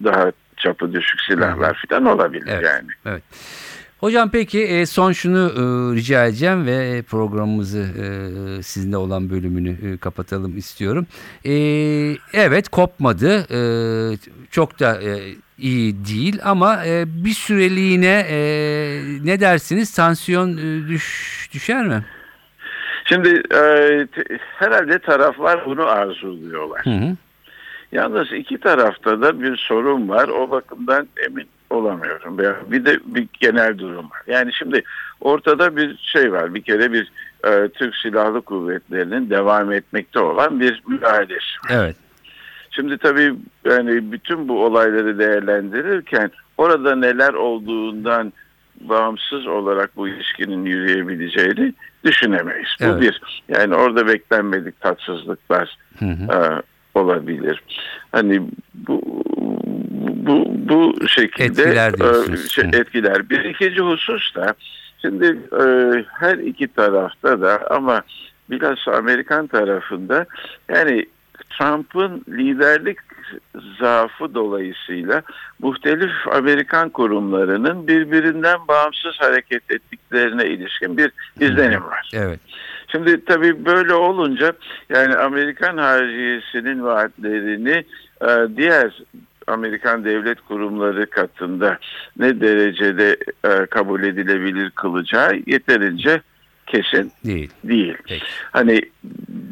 daha 0.03 0.31
çapı 0.57 0.93
düşük 0.93 1.21
silahlar 1.21 1.85
falan 1.89 2.05
olabilir 2.05 2.47
Evet. 2.51 2.65
yani. 2.65 2.87
Evet. 3.05 3.23
Hocam 4.01 4.29
peki 4.29 4.63
e, 4.63 4.85
son 4.85 5.11
şunu 5.11 5.37
e, 5.37 5.61
rica 5.95 6.25
edeceğim 6.25 6.65
ve 6.65 7.01
programımızı 7.01 7.79
e, 7.79 8.63
sizinle 8.63 8.97
olan 8.97 9.29
bölümünü 9.29 9.97
kapatalım 9.97 10.57
istiyorum. 10.57 11.07
Evet 12.33 12.69
kopmadı. 12.69 13.47
Çok 14.51 14.79
da 14.79 14.99
iyi 15.57 16.05
değil 16.05 16.39
ama 16.43 16.79
bir 17.05 17.29
süreliğine 17.29 18.25
ne 19.23 19.39
dersiniz? 19.39 19.95
Tansiyon 19.95 20.57
düş, 20.87 21.49
düşer 21.53 21.85
mi? 21.85 22.05
Şimdi 23.05 23.41
herhalde 24.59 24.99
taraflar 24.99 25.65
bunu 25.65 25.87
arzuluyorlar. 25.87 26.85
Hı 26.85 26.89
hı. 26.89 27.15
Yalnız 27.91 28.33
iki 28.33 28.57
tarafta 28.57 29.21
da 29.21 29.41
bir 29.41 29.57
sorun 29.57 30.09
var. 30.09 30.27
O 30.27 30.51
bakımdan 30.51 31.07
emin 31.25 31.47
olamıyorum. 31.71 32.37
Bir 32.71 32.85
de 32.85 32.99
bir 33.05 33.27
genel 33.39 33.77
durum 33.77 34.05
var. 34.05 34.21
Yani 34.27 34.53
şimdi 34.53 34.83
ortada 35.21 35.75
bir 35.77 35.97
şey 35.97 36.31
var. 36.31 36.53
Bir 36.55 36.61
kere 36.61 36.93
bir 36.93 37.11
e, 37.47 37.69
Türk 37.69 37.95
Silahlı 37.95 38.41
Kuvvetleri'nin 38.41 39.29
devam 39.29 39.71
etmekte 39.71 40.19
olan 40.19 40.59
bir 40.59 40.81
müdahalesi. 40.87 41.57
Evet. 41.69 41.95
Şimdi 42.71 42.97
tabii 42.97 43.35
yani 43.65 44.11
bütün 44.11 44.47
bu 44.47 44.65
olayları 44.65 45.19
değerlendirirken 45.19 46.31
orada 46.57 46.95
neler 46.95 47.33
olduğundan 47.33 48.33
bağımsız 48.81 49.47
olarak 49.47 49.97
bu 49.97 50.07
ilişkinin 50.07 50.65
yürüyebileceğini 50.65 51.73
düşünemeyiz. 52.03 52.69
Bu 52.81 52.85
Evet. 52.85 53.01
bir. 53.01 53.43
Yani 53.49 53.75
orada 53.75 54.07
beklenmedik 54.07 54.81
tatsızlıklar 54.81 55.77
Hı 55.99 56.05
hı. 56.05 56.37
e, 56.37 56.61
olabilir. 56.99 57.63
Hani 58.11 58.41
bu 58.73 59.01
bu 60.31 60.45
bu 60.69 61.07
şekilde 61.07 61.61
Etkiler 61.61 61.97
diyorsunuz. 61.97 62.45
e, 62.45 62.49
şey, 62.49 62.65
etkiler. 62.73 63.29
Bir 63.29 63.43
ikinci 63.43 63.81
husus 63.81 64.35
da 64.35 64.53
şimdi 65.01 65.25
e, 65.61 65.65
her 66.19 66.37
iki 66.37 66.67
tarafta 66.67 67.41
da 67.41 67.67
ama 67.69 68.01
bilhassa 68.49 68.91
Amerikan 68.91 69.47
tarafında 69.47 70.25
yani 70.69 71.05
Trump'ın 71.49 72.25
liderlik 72.29 72.97
zaafı 73.79 74.35
dolayısıyla 74.35 75.21
muhtelif 75.59 76.11
Amerikan 76.31 76.89
kurumlarının 76.89 77.87
birbirinden 77.87 78.67
bağımsız 78.67 79.15
hareket 79.19 79.71
ettiklerine 79.71 80.45
ilişkin 80.45 80.97
bir 80.97 81.11
izlenim 81.39 81.83
var. 81.83 82.09
Evet. 82.13 82.39
Şimdi 82.87 83.25
tabii 83.25 83.65
böyle 83.65 83.93
olunca 83.93 84.53
yani 84.89 85.15
Amerikan 85.15 85.77
hariciyesinin 85.77 86.83
vaatlerini 86.83 87.85
e, 88.21 88.57
diğer 88.57 89.03
Amerikan 89.47 90.05
devlet 90.05 90.41
kurumları 90.41 91.09
katında 91.09 91.77
ne 92.17 92.41
derecede 92.41 93.17
e, 93.43 93.65
kabul 93.65 94.03
edilebilir 94.03 94.69
kılacağı 94.69 95.41
yeterince 95.45 96.21
kesin 96.67 97.11
Değil. 97.25 97.51
değil. 97.63 97.97
Peki. 98.07 98.25
Hani 98.51 98.81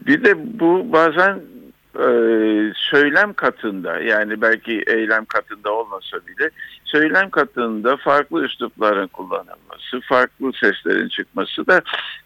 bir 0.08 0.24
de 0.24 0.60
bu 0.60 0.94
bazen 0.94 1.40
e, 1.96 2.08
söylem 2.76 3.34
katında 3.34 4.00
yani 4.00 4.42
belki 4.42 4.84
eylem 4.88 5.26
katında 5.26 5.74
olmasa 5.74 6.18
bile 6.28 6.50
söylem 6.84 7.30
katında 7.30 7.98
farklı 7.98 8.46
üslupların 8.46 9.08
kullanılması, 9.08 10.02
farklı 10.04 10.54
seslerin 10.54 11.10
çıkması 11.10 11.68
da 11.68 11.82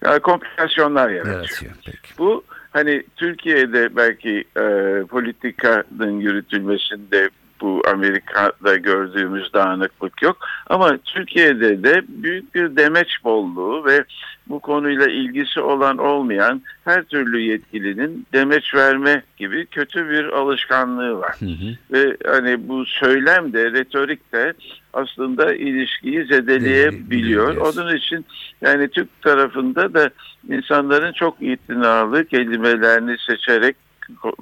e, 0.05 0.20
komplikasyonlar 0.20 1.10
yaratıyor. 1.10 1.36
Yaratıyor. 1.36 1.74
Peki. 1.86 2.17
Bu 2.17 2.43
hani 2.72 3.03
Türkiye'de 3.15 3.96
belki 3.96 4.43
e, 4.58 4.63
politikanın 5.05 6.20
yürütülmesinde 6.20 7.29
bu 7.63 7.82
Amerika'da 7.93 8.77
gördüğümüz 8.77 9.53
dağınıklık 9.53 10.22
yok. 10.22 10.38
Ama 10.67 10.98
Türkiye'de 10.98 11.84
de 11.84 12.01
büyük 12.08 12.55
bir 12.55 12.75
demeç 12.75 13.24
bolluğu 13.24 13.86
ve 13.86 14.03
bu 14.48 14.60
konuyla 14.60 15.08
ilgisi 15.08 15.60
olan 15.60 15.98
olmayan 15.98 16.62
her 16.86 17.03
türlü 17.03 17.39
yetkilinin 17.39 18.27
demeç 18.34 18.75
verme 18.75 19.24
gibi 19.38 19.65
kötü 19.65 20.10
bir 20.10 20.25
alışkanlığı 20.25 21.20
var. 21.20 21.36
Hı 21.39 21.46
hı. 21.46 21.77
Ve 21.91 22.17
hani 22.25 22.67
bu 22.67 22.86
söylem 22.86 23.53
de 23.53 23.72
retorik 23.72 24.34
de 24.34 24.53
aslında 24.93 25.53
ilişkiyi 25.53 26.25
zedeleyebiliyor. 26.25 27.58
Onun 27.58 27.96
için 27.96 28.25
yani 28.62 28.88
Türk 28.88 29.22
tarafında 29.22 29.93
da 29.93 30.10
insanların 30.50 31.13
çok 31.13 31.41
itinalı 31.41 32.25
kelimelerini 32.25 33.17
seçerek 33.27 33.75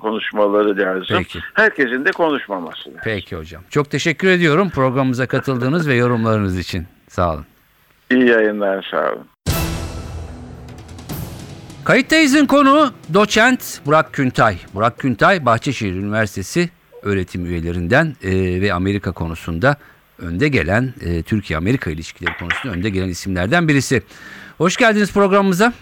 konuşmaları 0.01 0.77
lazım. 0.77 1.17
Peki. 1.17 1.39
Herkesin 1.53 2.05
de 2.05 2.11
konuşmaması 2.11 2.89
lazım. 2.89 3.01
Peki 3.03 3.35
hocam. 3.35 3.63
Çok 3.69 3.91
teşekkür 3.91 4.27
ediyorum 4.27 4.69
programımıza 4.69 5.27
katıldığınız 5.27 5.87
ve 5.87 5.95
yorumlarınız 5.95 6.59
için. 6.59 6.87
Sağ 7.07 7.33
olun. 7.33 7.45
İyi 8.11 8.27
yayınlar 8.27 8.87
sağ 8.91 9.11
olun. 9.11 9.27
Kayıttayız'ın 11.85 12.45
konu 12.45 12.93
doçent 13.13 13.81
Burak 13.85 14.13
Küntay. 14.13 14.57
Burak 14.73 14.99
Küntay 14.99 15.45
Bahçeşehir 15.45 15.93
Üniversitesi 15.93 16.69
öğretim 17.01 17.45
üyelerinden 17.45 18.15
e, 18.23 18.61
ve 18.61 18.73
Amerika 18.73 19.11
konusunda 19.11 19.75
önde 20.19 20.47
gelen 20.47 20.93
e, 21.01 21.23
Türkiye-Amerika 21.23 21.91
ilişkileri 21.91 22.37
konusunda 22.39 22.75
önde 22.75 22.89
gelen 22.89 23.09
isimlerden 23.09 23.67
birisi. 23.67 24.03
Hoş 24.57 24.77
geldiniz 24.77 25.13
programımıza. 25.13 25.73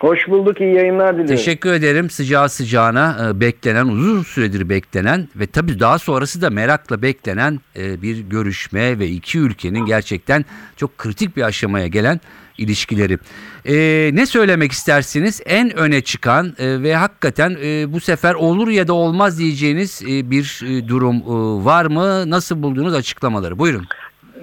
Hoş 0.00 0.28
bulduk, 0.28 0.60
iyi 0.60 0.74
yayınlar 0.74 1.12
diliyorum. 1.12 1.36
Teşekkür 1.36 1.72
ederim 1.72 2.10
sıcağı 2.10 2.48
sıcağına 2.48 3.28
e, 3.28 3.40
beklenen 3.40 3.86
uzun 3.86 4.22
süredir 4.22 4.68
beklenen 4.68 5.28
ve 5.36 5.46
tabii 5.46 5.80
daha 5.80 5.98
sonrası 5.98 6.42
da 6.42 6.50
merakla 6.50 7.02
beklenen 7.02 7.60
e, 7.76 8.02
bir 8.02 8.18
görüşme 8.18 8.98
ve 8.98 9.06
iki 9.08 9.38
ülkenin 9.38 9.86
gerçekten 9.86 10.44
çok 10.76 10.98
kritik 10.98 11.36
bir 11.36 11.42
aşamaya 11.42 11.86
gelen 11.86 12.20
ilişkileri. 12.58 13.18
E, 13.64 13.74
ne 14.12 14.26
söylemek 14.26 14.72
istersiniz? 14.72 15.40
En 15.46 15.76
öne 15.76 16.00
çıkan 16.00 16.54
e, 16.58 16.82
ve 16.82 16.94
hakikaten 16.94 17.56
e, 17.62 17.92
bu 17.92 18.00
sefer 18.00 18.34
olur 18.34 18.68
ya 18.68 18.88
da 18.88 18.92
olmaz 18.92 19.38
diyeceğiniz 19.38 20.02
e, 20.02 20.30
bir 20.30 20.60
e, 20.66 20.88
durum 20.88 21.16
e, 21.16 21.64
var 21.64 21.86
mı? 21.86 22.30
Nasıl 22.30 22.62
bulduğunuz 22.62 22.94
açıklamaları? 22.94 23.58
Buyurun. 23.58 23.86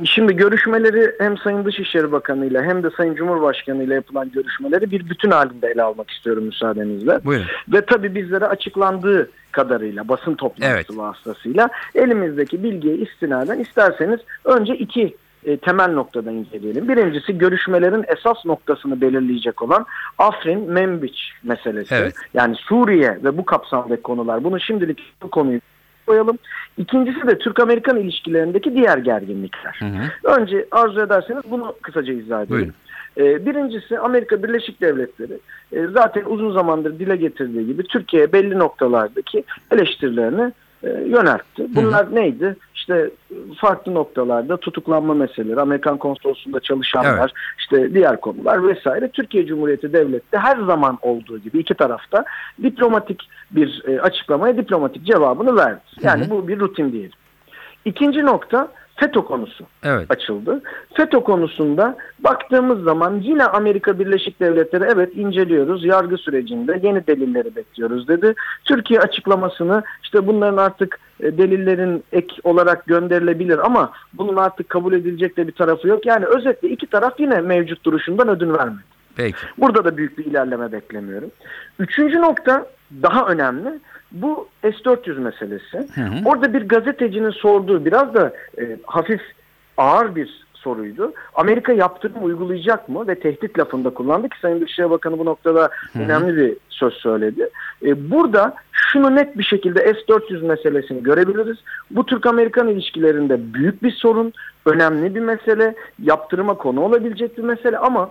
Şimdi 0.05 0.35
görüşmeleri 0.35 1.15
hem 1.19 1.37
Sayın 1.37 1.65
Dışişleri 1.65 2.11
Bakanı 2.11 2.45
ile 2.45 2.63
hem 2.63 2.83
de 2.83 2.89
Sayın 2.97 3.15
Cumhurbaşkanı 3.15 3.83
ile 3.83 3.93
yapılan 3.93 4.31
görüşmeleri 4.31 4.91
bir 4.91 5.09
bütün 5.09 5.31
halinde 5.31 5.67
ele 5.67 5.83
almak 5.83 6.11
istiyorum 6.11 6.43
müsaadenizle. 6.43 7.19
Buyurun. 7.25 7.45
Ve 7.67 7.85
tabii 7.85 8.15
bizlere 8.15 8.45
açıklandığı 8.45 9.29
kadarıyla 9.51 10.07
basın 10.07 10.35
toplantısı 10.35 10.73
Evet. 10.73 10.97
vasıtasıyla 10.97 11.69
elimizdeki 11.95 12.63
bilgiye 12.63 12.97
istinaden 12.97 13.59
isterseniz 13.59 14.19
önce 14.45 14.75
iki 14.75 15.15
e, 15.45 15.57
temel 15.57 15.93
noktada 15.93 16.31
inceleyelim. 16.31 16.87
Birincisi 16.89 17.37
görüşmelerin 17.37 18.05
esas 18.07 18.45
noktasını 18.45 19.01
belirleyecek 19.01 19.61
olan 19.61 19.85
Afrin 20.17 20.71
Membiç 20.71 21.31
meselesi. 21.43 21.95
Evet. 21.95 22.15
Yani 22.33 22.55
Suriye 22.55 23.19
ve 23.23 23.37
bu 23.37 23.45
kapsamdaki 23.45 24.01
konular. 24.01 24.43
Bunu 24.43 24.59
şimdilik 24.59 24.99
bu 25.21 25.29
konuyu 25.29 25.59
koyalım. 26.07 26.37
İkincisi 26.77 27.27
de 27.27 27.37
Türk-Amerikan 27.37 27.97
ilişkilerindeki 27.97 28.73
diğer 28.73 28.97
gerginlikler. 28.97 29.75
Hı 29.79 29.85
hı. 29.85 30.31
Önce 30.41 30.65
arzu 30.71 31.01
ederseniz 31.01 31.43
bunu 31.51 31.75
kısaca 31.81 32.13
izah 32.13 32.41
edeyim. 32.41 32.49
Buyurun. 32.49 32.73
Ee, 33.17 33.45
birincisi 33.45 33.99
Amerika 33.99 34.43
Birleşik 34.43 34.81
Devletleri 34.81 35.39
e, 35.71 35.87
zaten 35.87 36.23
uzun 36.25 36.53
zamandır 36.53 36.99
dile 36.99 37.15
getirdiği 37.15 37.65
gibi 37.65 37.83
Türkiye'ye 37.83 38.33
belli 38.33 38.59
noktalardaki 38.59 39.43
eleştirilerini 39.71 40.51
yöneltti. 40.89 41.75
Bunlar 41.75 42.15
neydi? 42.15 42.55
İşte 42.75 43.09
e, 43.31 43.35
farklı 43.57 43.93
noktalarda 43.93 44.57
tutuklanma 44.57 45.13
meseleleri, 45.13 45.61
Amerikan 45.61 45.97
konsolosluğunda 45.97 46.59
çalışanlar, 46.59 47.19
Evet. 47.19 47.31
işte 47.59 47.93
diğer 47.93 48.21
konular 48.21 48.67
vesaire. 48.67 49.07
Türkiye 49.07 49.45
Cumhuriyeti 49.45 49.93
Devleti 49.93 50.31
de 50.31 50.37
her 50.37 50.57
zaman 50.57 50.97
olduğu 51.01 51.39
gibi 51.39 51.59
iki 51.59 51.73
tarafta 51.73 52.25
diplomatik 52.63 53.29
bir 53.51 53.83
e, 53.87 54.01
açıklamaya 54.01 54.57
diplomatik 54.57 55.05
cevabını 55.05 55.55
verdi. 55.55 55.79
Yani 56.01 56.21
Hı 56.21 56.25
hı. 56.25 56.29
bu 56.29 56.47
bir 56.47 56.59
rutin 56.59 56.91
diyelim. 56.91 57.17
İkinci 57.85 58.25
nokta 58.25 58.67
FETÖ 58.95 59.21
konusu 59.21 59.65
Evet. 59.83 60.11
açıldı. 60.11 60.61
FETÖ 60.93 61.19
konusunda 61.19 61.97
baktığımız 62.19 62.83
zaman 62.83 63.19
yine 63.23 63.45
Amerika 63.45 63.99
Birleşik 63.99 64.39
Devletleri 64.39 64.83
evet 64.93 65.15
inceliyoruz. 65.15 65.85
Yargı 65.85 66.17
sürecinde 66.17 66.79
yeni 66.83 67.07
delilleri 67.07 67.55
bekliyoruz 67.55 68.07
dedi. 68.07 68.33
Türkiye 68.65 68.99
açıklamasını 68.99 69.83
işte 70.03 70.27
bunların 70.27 70.57
artık 70.57 70.99
e, 71.19 71.37
delillerin 71.37 72.03
ek 72.11 72.35
olarak 72.43 72.85
gönderilebilir 72.85 73.65
ama 73.65 73.91
bunun 74.13 74.35
artık 74.35 74.69
kabul 74.69 74.93
edilecek 74.93 75.37
de 75.37 75.47
bir 75.47 75.51
tarafı 75.53 75.87
yok. 75.87 76.05
Yani 76.05 76.25
özetle 76.25 76.69
iki 76.69 76.87
taraf 76.87 77.19
yine 77.19 77.41
mevcut 77.41 77.83
duruşundan 77.85 78.29
ödün 78.29 78.53
vermedi. 78.53 78.83
Peki. 79.15 79.37
Burada 79.57 79.85
da 79.85 79.97
büyük 79.97 80.17
bir 80.17 80.25
ilerleme 80.25 80.71
beklemiyorum. 80.71 81.31
Üçüncü 81.79 82.21
nokta 82.21 82.65
daha 83.03 83.25
önemli. 83.27 83.79
Bu 84.13 84.47
S-400 84.63 85.19
meselesi. 85.19 85.77
Hı 85.95 86.01
hı. 86.01 86.15
Orada 86.25 86.53
bir 86.53 86.67
gazetecinin 86.67 87.31
sorduğu 87.31 87.85
biraz 87.85 88.13
da 88.13 88.33
e, 88.59 88.77
hafif 88.85 89.21
ağır 89.77 90.15
bir 90.15 90.43
soruydu. 90.53 91.13
Amerika 91.35 91.73
yaptırım 91.73 92.25
uygulayacak 92.25 92.89
mı? 92.89 93.07
Ve 93.07 93.19
tehdit 93.19 93.59
lafında 93.59 93.89
kullandı 93.89 94.29
ki 94.29 94.39
Sayın 94.41 94.61
Dışişleri 94.61 94.89
Bakanı 94.89 95.19
bu 95.19 95.25
noktada 95.25 95.69
önemli 95.95 96.37
bir 96.37 96.57
söz 96.69 96.93
söyledi. 96.93 97.49
E, 97.85 98.11
burada 98.11 98.55
şunu 98.71 99.15
net 99.15 99.37
bir 99.37 99.43
şekilde 99.43 99.79
S-400 99.79 100.45
meselesini 100.45 101.03
görebiliriz. 101.03 101.57
Bu 101.91 102.05
Türk-Amerikan 102.05 102.67
ilişkilerinde 102.67 103.53
büyük 103.53 103.83
bir 103.83 103.91
sorun, 103.91 104.33
önemli 104.65 105.15
bir 105.15 105.19
mesele, 105.19 105.75
yaptırıma 106.03 106.53
konu 106.53 106.81
olabilecek 106.81 107.37
bir 107.37 107.43
mesele 107.43 107.77
ama 107.77 108.09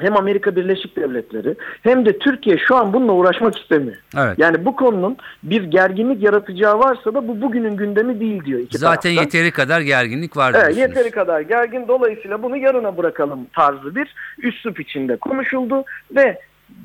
hem 0.00 0.16
Amerika 0.16 0.56
Birleşik 0.56 0.96
Devletleri 0.96 1.54
hem 1.82 2.06
de 2.06 2.18
Türkiye 2.18 2.58
şu 2.58 2.76
an 2.76 2.92
bununla 2.92 3.12
uğraşmak 3.12 3.58
istemiyor. 3.58 3.96
Evet. 4.18 4.38
Yani 4.38 4.64
bu 4.64 4.76
konunun 4.76 5.16
bir 5.42 5.62
gerginlik 5.62 6.22
yaratacağı 6.22 6.78
varsa 6.78 7.14
da 7.14 7.28
bu 7.28 7.40
bugünün 7.40 7.76
gündemi 7.76 8.20
değil 8.20 8.44
diyor 8.44 8.60
iki 8.60 8.78
Zaten 8.78 9.00
tarafta. 9.14 9.38
yeteri 9.38 9.50
kadar 9.50 9.80
gerginlik 9.80 10.36
var 10.36 10.50
Evet, 10.54 10.54
diyorsunuz. 10.76 10.78
yeteri 10.96 11.10
kadar 11.10 11.40
gergin 11.40 11.88
dolayısıyla 11.88 12.42
bunu 12.42 12.56
yarına 12.56 12.96
bırakalım 12.96 13.46
tarzı 13.54 13.94
bir 13.96 14.14
üslup 14.38 14.80
içinde 14.80 15.16
konuşuldu 15.16 15.84
ve 16.16 16.38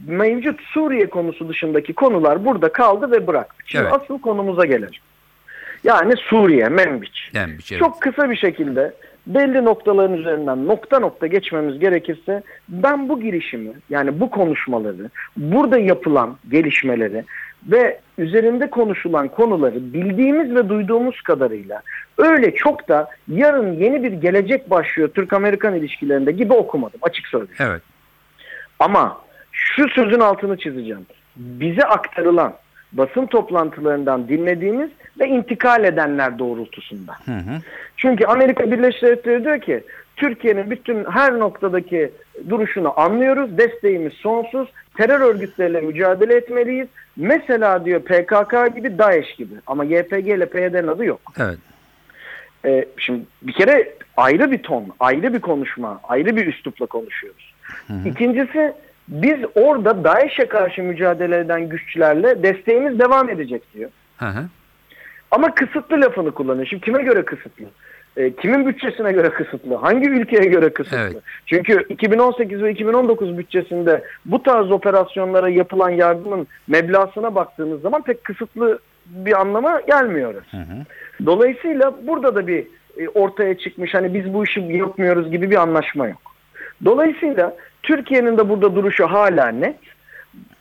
mevcut 0.07 0.59
Suriye 0.61 1.09
konusu 1.09 1.49
dışındaki 1.49 1.93
konular 1.93 2.45
burada 2.45 2.71
kaldı 2.71 3.11
ve 3.11 3.27
bıraktık. 3.27 3.63
Şimdi 3.65 3.83
Evet. 3.91 4.01
asıl 4.01 4.21
konumuza 4.21 4.65
gelelim. 4.65 4.89
Yani 5.83 6.13
Suriye, 6.17 6.65
Membiç. 6.69 7.31
Denmiş, 7.33 7.71
evet. 7.71 7.79
Çok 7.79 8.01
kısa 8.01 8.29
bir 8.29 8.35
şekilde 8.35 8.93
belli 9.27 9.65
noktaların 9.65 10.17
üzerinden 10.17 10.67
nokta 10.67 10.99
nokta 10.99 11.27
geçmemiz 11.27 11.79
gerekirse 11.79 12.43
ben 12.69 13.09
bu 13.09 13.21
girişimi 13.21 13.71
yani 13.89 14.19
bu 14.19 14.29
konuşmaları, 14.29 15.09
burada 15.37 15.79
yapılan 15.79 16.37
gelişmeleri 16.51 17.23
ve 17.65 17.99
üzerinde 18.17 18.69
konuşulan 18.69 19.27
konuları 19.27 19.93
bildiğimiz 19.93 20.55
ve 20.55 20.69
duyduğumuz 20.69 21.21
kadarıyla 21.21 21.81
öyle 22.17 22.55
çok 22.55 22.89
da 22.89 23.09
yarın 23.27 23.73
yeni 23.73 24.03
bir 24.03 24.11
gelecek 24.11 24.69
başlıyor 24.69 25.09
Türk-Amerikan 25.09 25.75
ilişkilerinde 25.75 26.31
gibi 26.31 26.53
okumadım 26.53 26.99
açık 27.01 27.27
söyleyeyim. 27.27 27.57
Evet. 27.59 27.81
Ama 28.79 29.21
şu 29.51 29.89
sözün 29.89 30.19
altını 30.19 30.57
çizeceğim. 30.57 31.05
Bize 31.35 31.83
aktarılan 31.83 32.53
basın 32.93 33.25
toplantılarından 33.25 34.27
dinlediğimiz 34.27 34.89
ve 35.19 35.27
intikal 35.27 35.83
edenler 35.83 36.39
doğrultusunda. 36.39 37.13
Hı 37.25 37.31
hı. 37.31 37.61
Çünkü 37.97 38.25
Amerika 38.25 38.71
Birleşik 38.71 39.01
Devletleri 39.01 39.43
diyor 39.43 39.61
ki 39.61 39.83
Türkiye'nin 40.15 40.71
bütün 40.71 41.05
her 41.05 41.39
noktadaki 41.39 42.11
duruşunu 42.49 42.99
anlıyoruz. 42.99 43.57
Desteğimiz 43.57 44.13
sonsuz. 44.13 44.69
Terör 44.97 45.19
örgütleriyle 45.19 45.81
mücadele 45.81 46.35
etmeliyiz. 46.35 46.87
Mesela 47.17 47.85
diyor 47.85 48.01
PKK 48.01 48.75
gibi 48.75 48.97
DAEŞ 48.97 49.35
gibi. 49.35 49.53
Ama 49.67 49.83
YPG 49.83 50.27
ile 50.27 50.45
PYD'nin 50.45 50.87
adı 50.87 51.05
yok. 51.05 51.21
Evet. 51.39 51.57
Ee, 52.65 52.85
şimdi 52.97 53.21
bir 53.41 53.53
kere 53.53 53.93
ayrı 54.17 54.51
bir 54.51 54.63
ton, 54.63 54.87
ayrı 54.99 55.33
bir 55.33 55.41
konuşma, 55.41 55.99
ayrı 56.03 56.35
bir 56.35 56.47
üslupla 56.47 56.85
konuşuyoruz. 56.85 57.53
İkincisi 58.05 58.73
biz 59.07 59.39
orada 59.55 60.03
DAEŞ'e 60.03 60.45
karşı 60.45 60.83
mücadele 60.83 61.37
eden 61.37 61.69
güçlerle 61.69 62.43
desteğimiz 62.43 62.99
devam 62.99 63.29
edecek 63.29 63.73
diyor. 63.73 63.89
Hı 64.17 64.25
hı. 64.25 64.45
Ama 65.31 65.55
kısıtlı 65.55 66.01
lafını 66.01 66.31
kullanıyor. 66.31 66.67
Şimdi 66.67 66.85
kime 66.85 67.03
göre 67.03 67.25
kısıtlı? 67.25 67.65
E, 68.17 68.35
kimin 68.35 68.67
bütçesine 68.67 69.11
göre 69.11 69.29
kısıtlı? 69.29 69.75
Hangi 69.75 70.09
ülkeye 70.09 70.45
göre 70.45 70.73
kısıtlı? 70.73 70.97
Evet. 70.97 71.23
Çünkü 71.45 71.85
2018 71.89 72.63
ve 72.63 72.71
2019 72.71 73.37
bütçesinde 73.37 74.03
bu 74.25 74.43
tarz 74.43 74.71
operasyonlara 74.71 75.49
yapılan 75.49 75.89
yardımın 75.89 76.47
meblağına 76.67 77.35
baktığımız 77.35 77.81
zaman 77.81 78.01
pek 78.01 78.23
kısıtlı 78.23 78.79
bir 79.05 79.39
anlama 79.41 79.81
gelmiyor. 79.81 80.33
Hı 80.33 80.57
hı. 80.57 81.25
Dolayısıyla 81.25 81.93
burada 82.07 82.35
da 82.35 82.47
bir 82.47 82.67
e, 82.97 83.09
ortaya 83.09 83.57
çıkmış 83.57 83.93
hani 83.93 84.13
biz 84.13 84.33
bu 84.33 84.43
işi 84.43 84.59
yapmıyoruz 84.59 85.31
gibi 85.31 85.51
bir 85.51 85.55
anlaşma 85.55 86.07
yok. 86.07 86.21
Dolayısıyla 86.85 87.55
Türkiye'nin 87.83 88.37
de 88.37 88.49
burada 88.49 88.75
duruşu 88.75 89.07
hala 89.07 89.47
net. 89.47 89.75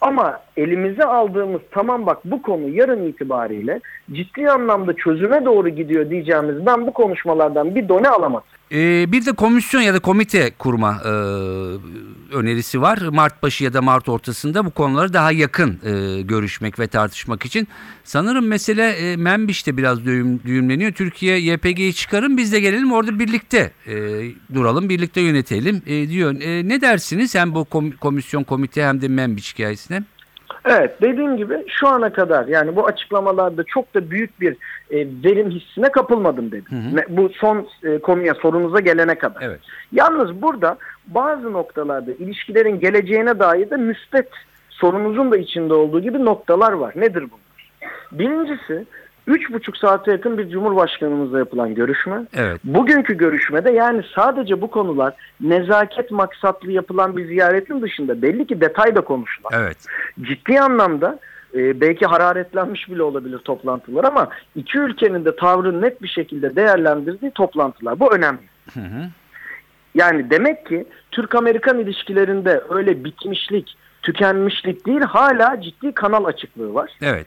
Ama 0.01 0.41
elimize 0.61 1.05
aldığımız 1.05 1.61
tamam 1.71 2.07
bak 2.07 2.19
bu 2.25 2.43
konu 2.43 2.69
yarın 2.69 3.07
itibariyle 3.07 3.81
ciddi 4.13 4.51
anlamda 4.51 4.93
çözüme 4.97 5.45
doğru 5.45 5.69
gidiyor 5.69 6.11
diyeceğimiz 6.11 6.67
ben 6.67 6.87
bu 6.87 6.93
konuşmalardan 6.93 7.75
bir 7.75 7.89
done 7.89 8.09
alamadım. 8.09 8.47
Ee, 8.73 9.13
bir 9.13 9.27
de 9.27 9.33
komisyon 9.33 9.81
ya 9.81 9.95
da 9.95 9.99
komite 9.99 10.51
kurma 10.59 10.97
e, 11.05 11.09
önerisi 12.37 12.83
var. 12.83 12.99
Mart 13.13 13.43
başı 13.43 13.65
ya 13.65 13.73
da 13.73 13.83
Mart 13.83 14.09
ortasında 14.09 14.65
bu 14.65 14.71
konuları 14.71 15.13
daha 15.13 15.33
yakın 15.33 15.79
e, 15.85 16.23
görüşmek 16.23 16.79
ve 16.79 16.87
tartışmak 16.87 17.47
için. 17.47 17.69
Sanırım 18.05 18.47
mesele 18.47 18.91
e, 18.91 19.17
Membiş'te 19.17 19.77
biraz 19.77 20.05
düğüm, 20.05 20.41
düğümleniyor. 20.45 20.93
Türkiye 20.93 21.39
YPG'yi 21.39 21.95
çıkarın 21.95 22.37
biz 22.37 22.53
de 22.53 22.61
gelelim 22.61 22.93
orada 22.93 23.19
birlikte 23.19 23.71
e, 23.87 23.95
duralım, 24.55 24.89
birlikte 24.89 25.21
yönetelim 25.21 25.83
e, 25.87 26.09
diyor. 26.09 26.35
E, 26.41 26.69
ne 26.69 26.81
dersiniz 26.81 27.35
hem 27.35 27.55
bu 27.55 27.61
kom- 27.61 27.97
komisyon 27.97 28.43
komite 28.45 28.85
hem 28.85 29.01
de 29.03 29.09
Membiş 29.09 29.55
hikayesine? 29.55 30.03
Evet 30.65 31.03
dediğim 31.03 31.37
gibi 31.37 31.65
şu 31.67 31.89
ana 31.89 32.13
kadar 32.13 32.47
yani 32.47 32.77
bu 32.77 32.87
açıklamalarda 32.87 33.65
çok 33.65 33.95
da 33.95 34.11
büyük 34.11 34.41
bir 34.41 34.53
e, 34.91 34.97
verim 35.25 35.51
hissine 35.51 35.93
kapılmadım 35.93 36.53
dedim. 36.53 36.65
Hı 36.71 37.01
hı. 37.01 37.05
Bu 37.09 37.29
son 37.29 37.69
e, 37.85 37.99
konuya 37.99 38.35
sorunuza 38.35 38.81
gelene 38.81 39.15
kadar. 39.15 39.43
Evet. 39.43 39.61
Yalnız 39.93 40.43
burada 40.43 40.79
bazı 41.07 41.53
noktalarda 41.53 42.13
ilişkilerin 42.13 42.81
geleceğine 42.81 43.39
dair 43.39 43.71
de 43.71 43.77
müspet 43.77 44.29
sorunuzun 44.69 45.31
da 45.33 45.37
içinde 45.37 45.75
olduğu 45.75 46.01
gibi 46.01 46.25
noktalar 46.25 46.73
var. 46.73 46.93
Nedir 46.97 47.23
bunlar? 47.23 47.71
Birincisi 48.13 48.87
üç 49.31 49.53
buçuk 49.53 49.77
saate 49.77 50.13
yakın 50.13 50.39
bir 50.39 50.51
cumhurbaşkanımızla 50.51 51.39
yapılan 51.39 51.75
görüşme. 51.75 52.27
Evet. 52.35 52.61
Bugünkü 52.65 53.17
görüşmede 53.17 53.71
yani 53.71 54.03
sadece 54.15 54.61
bu 54.61 54.71
konular 54.71 55.15
nezaket 55.41 56.11
maksatlı 56.11 56.73
yapılan 56.73 57.17
bir 57.17 57.27
ziyaretin 57.27 57.83
dışında 57.83 58.23
belli 58.23 58.47
ki 58.47 58.61
detay 58.61 58.95
da 58.95 59.01
konuşulan 59.01 59.53
Evet. 59.55 59.77
ciddi 60.21 60.61
anlamda 60.61 61.19
e, 61.55 61.81
belki 61.81 62.07
hararetlenmiş 62.07 62.91
bile 62.91 63.03
olabilir 63.03 63.39
toplantılar 63.39 64.05
ama 64.05 64.29
iki 64.57 64.79
ülkenin 64.79 65.25
de 65.25 65.37
tavrını 65.37 65.83
net 65.83 66.03
bir 66.03 66.09
şekilde 66.09 66.57
değerlendirdiği 66.57 67.31
toplantılar. 67.31 68.01
Bu 68.01 68.15
önemli. 68.15 68.41
Hı 68.75 68.81
hı. 68.81 69.09
Yani 69.95 70.31
demek 70.31 70.67
ki 70.67 70.85
Türk-Amerikan 71.11 71.79
ilişkilerinde 71.79 72.63
öyle 72.71 73.05
bitmişlik, 73.05 73.77
tükenmişlik 74.03 74.87
değil 74.87 75.01
hala 75.01 75.61
ciddi 75.61 75.93
kanal 75.93 76.25
açıklığı 76.25 76.75
var. 76.75 76.91
Evet. 77.03 77.27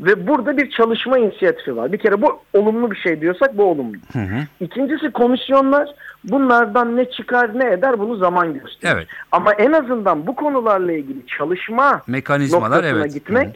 Ve 0.00 0.26
burada 0.26 0.56
bir 0.56 0.70
çalışma 0.70 1.18
inisiyatifi 1.18 1.76
var. 1.76 1.92
Bir 1.92 1.98
kere 1.98 2.22
bu 2.22 2.40
olumlu 2.52 2.90
bir 2.90 2.96
şey 2.96 3.20
diyorsak 3.20 3.58
bu 3.58 3.64
olumlu. 3.64 3.96
Hı 4.12 4.18
hı. 4.18 4.46
İkincisi 4.60 5.10
komisyonlar 5.10 5.88
bunlardan 6.24 6.96
ne 6.96 7.10
çıkar 7.10 7.58
ne 7.58 7.72
eder 7.72 7.98
bunu 7.98 8.16
zaman 8.16 8.54
gösterir. 8.54 8.94
Evet. 8.94 9.06
Ama 9.32 9.52
en 9.52 9.72
azından 9.72 10.26
bu 10.26 10.34
konularla 10.36 10.92
ilgili 10.92 11.26
çalışma 11.26 12.02
Mekanizmalar 12.06 12.84
evet. 12.84 13.14
gitmek 13.14 13.46
Hı 13.46 13.50
hı. 13.50 13.54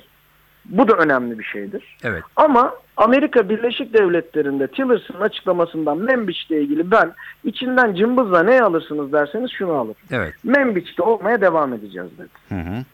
bu 0.64 0.88
da 0.88 0.92
önemli 0.92 1.38
bir 1.38 1.44
şeydir. 1.44 1.96
Evet. 2.04 2.22
Ama 2.36 2.74
Amerika 2.96 3.48
Birleşik 3.48 3.94
Devletleri'nde 3.94 4.66
Tillerson'ın 4.66 5.20
açıklamasından 5.20 5.98
Membiç'le 5.98 6.50
ilgili 6.50 6.90
ben 6.90 7.12
içinden 7.44 7.94
cımbızla 7.94 8.42
ne 8.42 8.62
alırsınız 8.62 9.12
derseniz 9.12 9.50
şunu 9.50 9.72
alırım. 9.72 9.96
Evet. 10.10 10.34
Membiç'te 10.44 11.02
olmaya 11.02 11.40
devam 11.40 11.72
edeceğiz 11.72 12.08
dedi. 12.18 12.28
Hı 12.48 12.70
hı. 12.70 12.84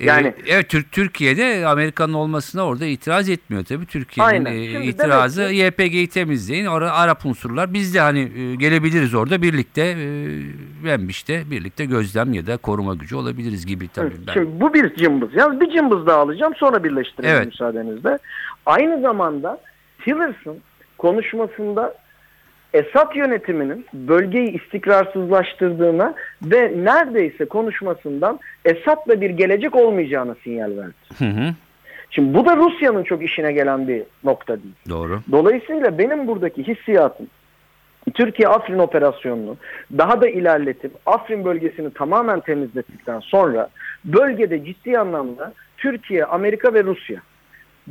Yani- 0.00 0.26
Ee, 0.26 0.34
evet 0.46 0.68
Türk 0.68 0.92
Türkiye'de 0.92 1.66
Amerika'nın 1.66 2.12
olmasına 2.12 2.66
orada 2.66 2.86
itiraz 2.86 3.28
etmiyor 3.28 3.64
tabii. 3.64 3.86
Türkiye'nin 3.86 4.44
e, 4.44 4.84
itirazı 4.84 5.40
demek 5.42 5.56
YPG'yi 5.78 6.08
temizleyin. 6.08 6.66
Orada 6.66 6.92
Arap 6.92 7.26
unsurlar 7.26 7.74
biz 7.74 7.94
de 7.94 8.00
hani 8.00 8.20
e, 8.20 8.54
gelebiliriz 8.54 9.14
orada 9.14 9.42
birlikte 9.42 9.82
e, 9.82 10.06
Membiç'te 10.82 11.50
birlikte 11.50 11.84
gözlem 11.84 12.32
ya 12.32 12.46
da 12.46 12.56
koruma 12.56 12.94
gücü 12.94 13.16
olabiliriz 13.16 13.66
gibi 13.66 13.88
tabii. 13.88 14.06
Evet, 14.06 14.18
Ben. 14.26 14.32
Şimdi 14.32 14.60
bu 14.60 14.74
bir 14.74 14.94
cımbız. 14.94 15.34
Yalnız 15.34 15.60
bir 15.60 15.70
cımbız 15.76 16.06
daha 16.06 16.18
alacağım 16.18 16.52
sonra 16.56 16.84
birleştirelim 16.84 17.34
Evet. 17.36 17.46
müsaadenizle. 17.46 18.18
Aynı 18.66 19.00
zamanda 19.00 19.60
Tillerson 20.04 20.56
konuşmasında 20.98 21.94
Esad 22.76 23.16
yönetiminin 23.16 23.86
bölgeyi 23.94 24.62
istikrarsızlaştırdığına 24.62 26.14
ve 26.42 26.72
neredeyse 26.84 27.44
konuşmasından 27.44 28.40
Esad'la 28.64 29.20
bir 29.20 29.30
gelecek 29.30 29.76
olmayacağına 29.76 30.36
sinyal 30.44 30.76
verdi. 30.76 30.94
Hı 31.18 31.24
hı. 31.24 31.54
Şimdi 32.10 32.34
bu 32.38 32.46
da 32.46 32.56
Rusya'nın 32.56 33.02
çok 33.02 33.24
işine 33.24 33.52
gelen 33.52 33.88
bir 33.88 34.02
nokta 34.24 34.62
değil. 34.62 34.74
Doğru. 34.88 35.20
Dolayısıyla 35.32 35.98
benim 35.98 36.26
buradaki 36.26 36.66
hissiyatım 36.66 37.26
Türkiye 38.14 38.48
Afrin 38.48 38.78
operasyonunu 38.78 39.56
daha 39.98 40.20
da 40.20 40.28
ilerletip 40.28 40.92
Afrin 41.06 41.44
bölgesini 41.44 41.92
tamamen 41.92 42.40
temizlettikten 42.40 43.20
sonra 43.20 43.68
bölgede 44.04 44.64
ciddi 44.64 44.98
anlamda 44.98 45.52
Türkiye, 45.76 46.24
Amerika 46.24 46.74
ve 46.74 46.84
Rusya 46.84 47.20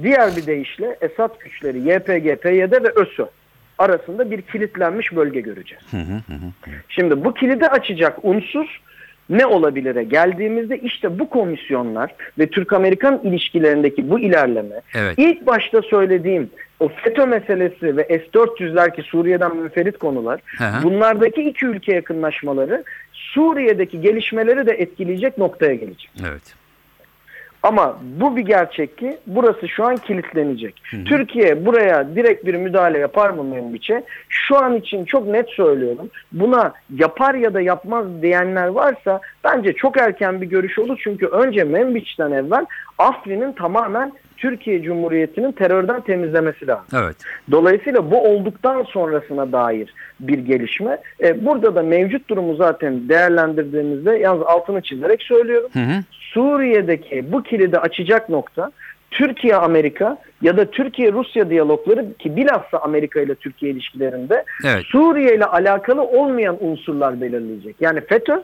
diğer 0.04 0.36
bir 0.36 0.48
deyişle 0.48 0.98
Esad 1.02 1.40
güçleri 1.40 1.80
YPG, 1.80 2.42
PYD 2.42 2.84
ve 2.84 2.90
ÖSO 2.96 3.30
arasında 3.78 4.32
bir 4.32 4.42
kilitlenmiş 4.42 5.16
bölge 5.16 5.42
göreceğiz. 5.42 5.84
Hı 5.92 5.98
hı 5.98 6.34
hı. 6.34 6.52
Şimdi 6.90 7.26
bu 7.26 7.34
kilidi 7.34 7.68
açacak 7.68 8.18
unsur 8.24 8.82
ne 9.30 9.46
olabilire 9.46 10.04
geldiğimizde 10.04 10.78
işte 10.78 11.20
bu 11.20 11.30
komisyonlar 11.30 12.16
ve 12.40 12.48
Türk-Amerikan 12.48 13.20
ilişkilerindeki 13.24 14.10
bu 14.10 14.20
ilerleme 14.20 14.82
Evet. 14.96 15.14
ilk 15.18 15.48
başta 15.48 15.82
söylediğim 15.82 16.50
o 16.80 16.88
FETÖ 16.88 17.26
meselesi 17.26 17.98
ve 17.98 18.04
S-400'ler 18.04 18.96
ki 18.96 19.02
Suriye'den 19.02 19.56
münferit 19.56 19.98
konular 19.98 20.42
hı. 20.58 20.84
bunlardaki 20.84 21.42
iki 21.42 21.66
ülke 21.66 21.94
yakınlaşmaları 21.94 22.84
Suriye'deki 23.14 24.02
gelişmeleri 24.02 24.68
de 24.68 24.72
etkileyecek 24.72 25.38
noktaya 25.38 25.76
gelecek. 25.76 26.12
Evet. 26.30 26.65
Ama 27.66 27.98
bu 28.02 28.38
bir 28.38 28.42
gerçek 28.42 28.98
ki 28.98 29.18
burası 29.28 29.68
şu 29.68 29.86
an 29.86 29.96
kilitlenecek. 29.96 30.82
Türkiye 31.06 31.66
buraya 31.66 32.16
direkt 32.16 32.46
bir 32.46 32.56
müdahale 32.56 33.00
yapar 33.00 33.30
mı 33.30 33.44
Membiç'e? 33.44 34.04
Şu 34.30 34.58
an 34.58 34.76
için 34.76 35.06
çok 35.06 35.28
net 35.28 35.50
söylüyorum. 35.50 36.10
Buna 36.32 36.74
yapar 36.96 37.36
ya 37.36 37.54
da 37.54 37.62
yapmaz 37.62 38.06
diyenler 38.22 38.68
varsa 38.68 39.20
bence 39.44 39.74
çok 39.74 39.98
erken 39.98 40.42
bir 40.42 40.46
görüş 40.46 40.80
olur. 40.80 41.00
Çünkü 41.04 41.26
önce 41.26 41.64
Membiç'ten 41.64 42.32
evvel 42.32 42.66
Afrin'in 42.98 43.52
tamamen 43.52 44.12
Türkiye 44.46 44.82
Cumhuriyeti'nin 44.82 45.52
terörden 45.52 46.02
temizlemesi 46.02 46.68
lazım. 46.68 46.86
Evet. 47.04 47.16
Dolayısıyla 47.52 48.12
bu 48.12 48.24
olduktan 48.24 48.84
sonrasına 48.84 49.52
dair 49.52 49.94
bir 50.20 50.38
gelişme. 50.38 50.98
E, 51.24 51.46
burada 51.46 51.76
da 51.76 51.84
mevcut 51.84 52.30
durumu 52.30 52.56
zaten 52.56 53.10
değerlendirdiğimizde 53.10 54.18
yalnız 54.18 54.44
altını 54.48 54.82
çizerek 54.82 55.24
söylüyorum. 55.24 55.70
Hı 55.74 55.80
hı. 55.80 56.04
Suriye'deki 56.12 57.32
bu 57.32 57.44
kilidi 57.44 57.78
açacak 57.78 58.30
nokta 58.30 58.72
Türkiye-Amerika 59.12 60.18
ya 60.42 60.58
da 60.58 60.72
Türkiye-Rusya 60.72 61.50
diyalogları 61.50 62.14
ki 62.14 62.36
bilhassa 62.36 62.78
Amerika 62.78 63.22
ile 63.22 63.36
Türkiye 63.36 63.72
ilişkilerinde 63.72 64.46
Evet. 64.66 64.84
Suriye 64.86 65.36
ile 65.36 65.46
alakalı 65.46 66.02
olmayan 66.02 66.58
unsurlar 66.60 67.22
belirleyecek. 67.22 67.76
Yani 67.80 68.02
FETÖ 68.02 68.44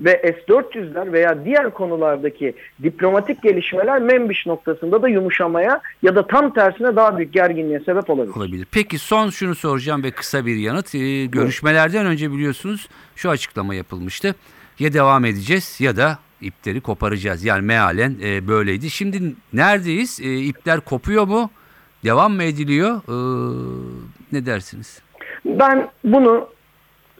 ve 0.00 0.34
S-400'ler 0.46 1.12
veya 1.12 1.44
diğer 1.44 1.70
konulardaki 1.70 2.54
diplomatik 2.82 3.42
gelişmeler 3.42 4.02
Membiş 4.02 4.46
noktasında 4.46 5.02
da 5.02 5.08
yumuşamaya 5.08 5.80
ya 6.02 6.16
da 6.16 6.26
tam 6.26 6.54
tersine 6.54 6.96
daha 6.96 7.18
büyük 7.18 7.32
gerginliğe 7.32 7.80
sebep 7.80 8.10
olabilir. 8.10 8.36
Olabilir. 8.36 8.66
Peki 8.72 8.98
son 8.98 9.30
şunu 9.30 9.54
soracağım 9.54 10.02
ve 10.02 10.10
kısa 10.10 10.46
bir 10.46 10.56
yanıt. 10.56 10.94
Ee, 10.94 11.24
görüşmelerden 11.24 12.06
önce 12.06 12.32
biliyorsunuz 12.32 12.88
şu 13.16 13.30
açıklama 13.30 13.74
yapılmıştı. 13.74 14.34
Ya 14.78 14.92
devam 14.92 15.24
edeceğiz 15.24 15.80
ya 15.80 15.96
da 15.96 16.18
ipleri 16.40 16.80
koparacağız. 16.80 17.44
Yani 17.44 17.62
mealen 17.62 18.16
e, 18.24 18.48
böyleydi. 18.48 18.90
Şimdi 18.90 19.22
neredeyiz? 19.52 20.20
E, 20.20 20.36
ipler 20.36 20.80
kopuyor 20.80 21.26
mu? 21.26 21.50
Devam 22.04 22.32
mı 22.32 22.42
ediliyor? 22.42 22.96
Ee, 23.08 23.12
ne 24.32 24.46
dersiniz? 24.46 25.02
Ben 25.44 25.88
bunu 26.04 26.48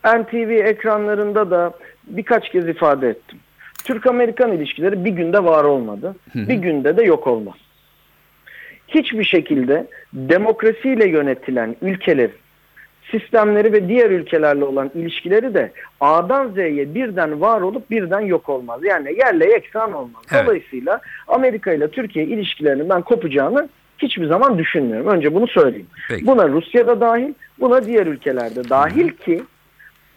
NTV 0.04 0.50
ekranlarında 0.50 1.50
da 1.50 1.72
birkaç 2.06 2.48
kez 2.48 2.68
ifade 2.68 3.08
ettim. 3.08 3.38
Türk-Amerikan 3.84 4.52
ilişkileri 4.52 5.04
bir 5.04 5.10
günde 5.10 5.44
var 5.44 5.64
olmadı. 5.64 6.16
Bir 6.34 6.54
günde 6.54 6.96
de 6.96 7.02
yok 7.02 7.26
olmaz. 7.26 7.54
Hiçbir 8.88 9.24
şekilde 9.24 9.86
demokrasiyle 10.12 11.08
yönetilen 11.08 11.76
ülkeler, 11.82 12.30
sistemleri 13.10 13.72
ve 13.72 13.88
diğer 13.88 14.10
ülkelerle 14.10 14.64
olan 14.64 14.90
ilişkileri 14.94 15.54
de 15.54 15.72
A'dan 16.00 16.48
Z'ye 16.48 16.94
birden 16.94 17.40
var 17.40 17.60
olup 17.60 17.90
birden 17.90 18.20
yok 18.20 18.48
olmaz. 18.48 18.80
Yani 18.84 19.18
yerle 19.18 19.50
yeksan 19.50 19.92
olmaz. 19.92 20.22
Evet. 20.32 20.46
Dolayısıyla 20.46 21.00
Amerika 21.28 21.72
ile 21.72 21.88
Türkiye 21.90 22.24
ilişkilerinin 22.24 22.88
ben 22.88 23.02
kopacağını 23.02 23.68
hiçbir 23.98 24.26
zaman 24.26 24.58
düşünmüyorum. 24.58 25.06
Önce 25.06 25.34
bunu 25.34 25.46
söyleyeyim. 25.48 25.86
Peki. 26.08 26.26
Buna 26.26 26.48
Rusya 26.48 26.86
da 26.86 27.00
dahil, 27.00 27.34
buna 27.60 27.84
diğer 27.84 28.06
ülkelerde 28.06 28.68
dahil 28.68 29.08
ki 29.08 29.42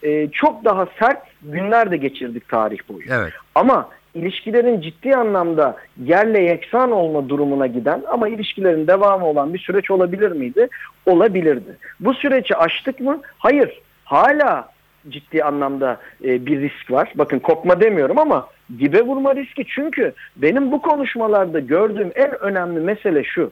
e, 0.03 0.27
çok 0.31 0.65
daha 0.65 0.87
sert 0.99 1.23
günler 1.41 1.91
de 1.91 1.97
geçirdik 1.97 2.49
tarih 2.49 2.79
boyu. 2.89 3.05
Evet. 3.09 3.33
Ama 3.55 3.89
ilişkilerin 4.13 4.81
ciddi 4.81 5.15
anlamda 5.15 5.77
yerle 6.03 6.41
yeksan 6.41 6.91
olma 6.91 7.29
durumuna 7.29 7.67
giden 7.67 8.03
ama 8.07 8.29
ilişkilerin 8.29 8.87
devamı 8.87 9.25
olan 9.25 9.53
bir 9.53 9.59
süreç 9.59 9.91
olabilir 9.91 10.31
miydi? 10.31 10.67
Olabilirdi. 11.05 11.77
Bu 11.99 12.13
süreci 12.13 12.55
aştık 12.55 12.99
mı? 12.99 13.21
Hayır. 13.37 13.81
Hala 14.03 14.69
ciddi 15.09 15.43
anlamda 15.43 15.97
e, 16.23 16.45
bir 16.45 16.61
risk 16.61 16.91
var. 16.91 17.11
Bakın 17.15 17.39
kopma 17.39 17.81
demiyorum 17.81 18.19
ama 18.19 18.47
dibe 18.79 19.01
vurma 19.01 19.35
riski. 19.35 19.65
Çünkü 19.67 20.13
benim 20.35 20.71
bu 20.71 20.81
konuşmalarda 20.81 21.59
gördüğüm 21.59 22.11
en 22.15 22.39
önemli 22.41 22.79
mesele 22.79 23.23
şu. 23.23 23.51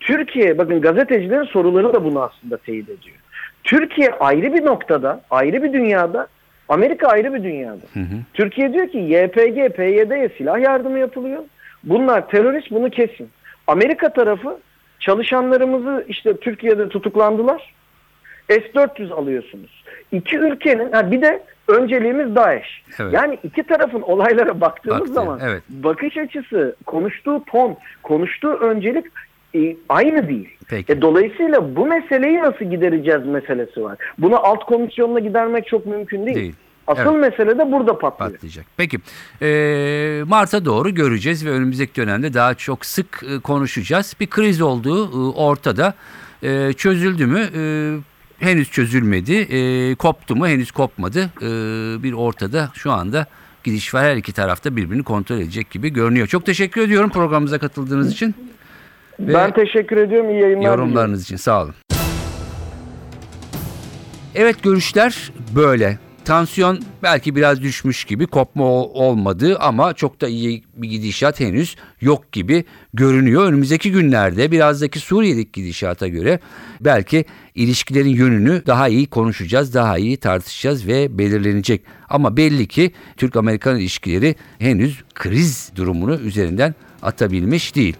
Türkiye, 0.00 0.58
bakın 0.58 0.80
gazetecilerin 0.80 1.44
soruları 1.44 1.92
da 1.92 2.04
bunu 2.04 2.22
aslında 2.22 2.56
teyit 2.56 2.88
ediyor. 2.88 3.16
Türkiye 3.64 4.10
ayrı 4.10 4.54
bir 4.54 4.64
noktada, 4.64 5.20
ayrı 5.30 5.62
bir 5.62 5.72
dünyada, 5.72 6.26
Amerika 6.68 7.08
ayrı 7.08 7.34
bir 7.34 7.42
dünyada. 7.44 7.86
Hı 7.94 8.00
hı. 8.00 8.16
Türkiye 8.34 8.72
diyor 8.72 8.88
ki 8.88 8.98
YPG, 8.98 9.76
PYD'ye 9.76 10.28
silah 10.38 10.60
yardımı 10.60 10.98
yapılıyor. 10.98 11.42
Bunlar 11.84 12.28
terörist 12.28 12.70
bunu 12.70 12.90
kesin. 12.90 13.30
Amerika 13.66 14.12
tarafı 14.12 14.58
çalışanlarımızı 15.00 16.04
işte 16.08 16.36
Türkiye'de 16.36 16.88
tutuklandılar. 16.88 17.74
S-400 18.48 19.12
alıyorsunuz. 19.12 19.84
İki 20.12 20.38
ülkenin 20.38 20.92
ha 20.92 21.10
bir 21.10 21.22
de 21.22 21.42
önceliğimiz 21.68 22.34
DAEŞ. 22.34 22.82
Evet. 23.00 23.12
Yani 23.12 23.38
iki 23.42 23.62
tarafın 23.62 24.02
olaylara 24.02 24.60
baktığımız 24.60 25.00
Baktı, 25.00 25.12
zaman 25.12 25.40
evet. 25.42 25.62
bakış 25.68 26.16
açısı, 26.16 26.76
konuştuğu 26.86 27.44
ton, 27.44 27.76
konuştuğu 28.02 28.52
öncelik 28.52 29.06
e, 29.54 29.76
aynı 29.88 30.28
değil. 30.28 30.48
Peki. 30.68 30.92
E, 30.92 31.02
dolayısıyla 31.02 31.76
bu 31.76 31.86
meseleyi 31.86 32.38
nasıl 32.38 32.64
gidereceğiz 32.64 33.26
meselesi 33.26 33.82
var. 33.82 33.98
Bunu 34.18 34.46
alt 34.46 34.64
komisyonla 34.64 35.20
gidermek 35.20 35.66
çok 35.66 35.86
mümkün 35.86 36.26
değil. 36.26 36.36
Değil. 36.36 36.54
Asıl 36.86 37.14
mesele 37.14 37.58
de 37.58 37.72
burada 37.72 37.98
patlıyor. 37.98 38.32
patlayacak. 38.32 38.66
Peki 38.76 38.98
e, 39.42 40.22
Mart'a 40.26 40.64
doğru 40.64 40.94
göreceğiz 40.94 41.46
ve 41.46 41.50
önümüzdeki 41.50 41.96
dönemde 41.96 42.34
daha 42.34 42.54
çok 42.54 42.86
sık 42.86 43.22
e, 43.30 43.40
konuşacağız. 43.40 44.16
Bir 44.20 44.26
kriz 44.26 44.60
olduğu 44.60 45.04
e, 45.04 45.32
ortada. 45.36 45.94
E, 46.42 46.72
çözüldü 46.72 47.26
mü? 47.26 47.40
E, 47.56 48.44
henüz 48.44 48.70
çözülmedi. 48.70 49.34
E, 49.34 49.94
koptu 49.94 50.36
mu? 50.36 50.48
Henüz 50.48 50.70
kopmadı. 50.70 51.30
E, 51.42 51.48
bir 52.02 52.12
ortada 52.12 52.70
şu 52.74 52.92
anda 52.92 53.26
gidiş 53.64 53.94
var. 53.94 54.04
Her 54.04 54.16
iki 54.16 54.32
tarafta 54.32 54.76
birbirini 54.76 55.02
kontrol 55.02 55.36
edecek 55.36 55.70
gibi 55.70 55.90
görünüyor. 55.90 56.26
Çok 56.26 56.46
teşekkür 56.46 56.80
ediyorum 56.80 57.10
programımıza 57.10 57.58
katıldığınız 57.58 58.12
için. 58.12 58.34
Ve 59.20 59.34
Ben 59.34 59.52
teşekkür 59.54 59.96
ediyorum. 59.96 60.30
İyi 60.30 60.42
yayınlar 60.42 60.64
yorumlarınız 60.66 61.22
için 61.22 61.36
sağ 61.36 61.62
olun. 61.62 61.74
Evet 64.34 64.62
görüşler 64.62 65.32
böyle. 65.56 65.98
Tansiyon 66.24 66.80
belki 67.02 67.36
biraz 67.36 67.62
düşmüş 67.62 68.04
gibi 68.04 68.26
kopma 68.26 68.64
ol- 68.64 68.90
olmadı 68.94 69.58
ama 69.58 69.94
çok 69.94 70.20
da 70.20 70.28
iyi 70.28 70.62
bir 70.76 70.88
gidişat 70.88 71.40
henüz 71.40 71.76
yok 72.00 72.32
gibi 72.32 72.64
görünüyor. 72.94 73.44
Önümüzdeki 73.44 73.92
günlerde 73.92 74.50
birazdaki 74.50 74.98
Suriye'deki 74.98 75.52
gidişata 75.52 76.08
göre 76.08 76.38
belki 76.80 77.24
ilişkilerin 77.54 78.08
yönünü 78.08 78.62
daha 78.66 78.88
iyi 78.88 79.06
konuşacağız, 79.06 79.74
daha 79.74 79.98
iyi 79.98 80.16
tartışacağız 80.16 80.86
ve 80.86 81.18
belirlenecek. 81.18 81.82
Ama 82.08 82.36
belli 82.36 82.66
ki 82.68 82.92
Türk-Amerikan 83.16 83.76
ilişkileri 83.78 84.34
henüz 84.58 85.02
kriz 85.14 85.72
durumunu 85.76 86.14
üzerinden 86.14 86.74
atabilmiş 87.02 87.74
değil. 87.74 87.96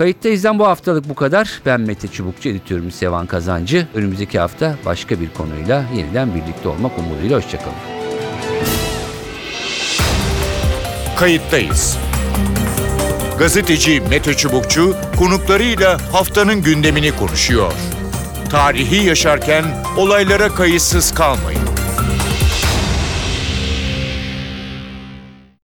Kayıttayız'dan 0.00 0.58
bu 0.58 0.66
haftalık 0.66 1.08
bu 1.08 1.14
kadar. 1.14 1.60
Ben 1.66 1.80
Mete 1.80 2.08
Çubukçu, 2.08 2.48
editörüm 2.48 2.90
Sevan 2.90 3.26
Kazancı. 3.26 3.86
Önümüzdeki 3.94 4.38
hafta 4.38 4.76
başka 4.86 5.20
bir 5.20 5.30
konuyla 5.30 5.84
yeniden 5.96 6.34
birlikte 6.34 6.68
olmak 6.68 6.98
umuduyla. 6.98 7.36
Hoşçakalın. 7.36 7.74
Kayıttayız. 11.16 11.98
Gazeteci 13.38 14.00
Mete 14.10 14.34
Çubukçu 14.34 14.96
konuklarıyla 15.18 15.98
haftanın 16.12 16.62
gündemini 16.62 17.16
konuşuyor. 17.16 17.72
Tarihi 18.50 19.06
yaşarken 19.06 19.64
olaylara 19.96 20.48
kayıtsız 20.48 21.14
kalmayın. 21.14 21.69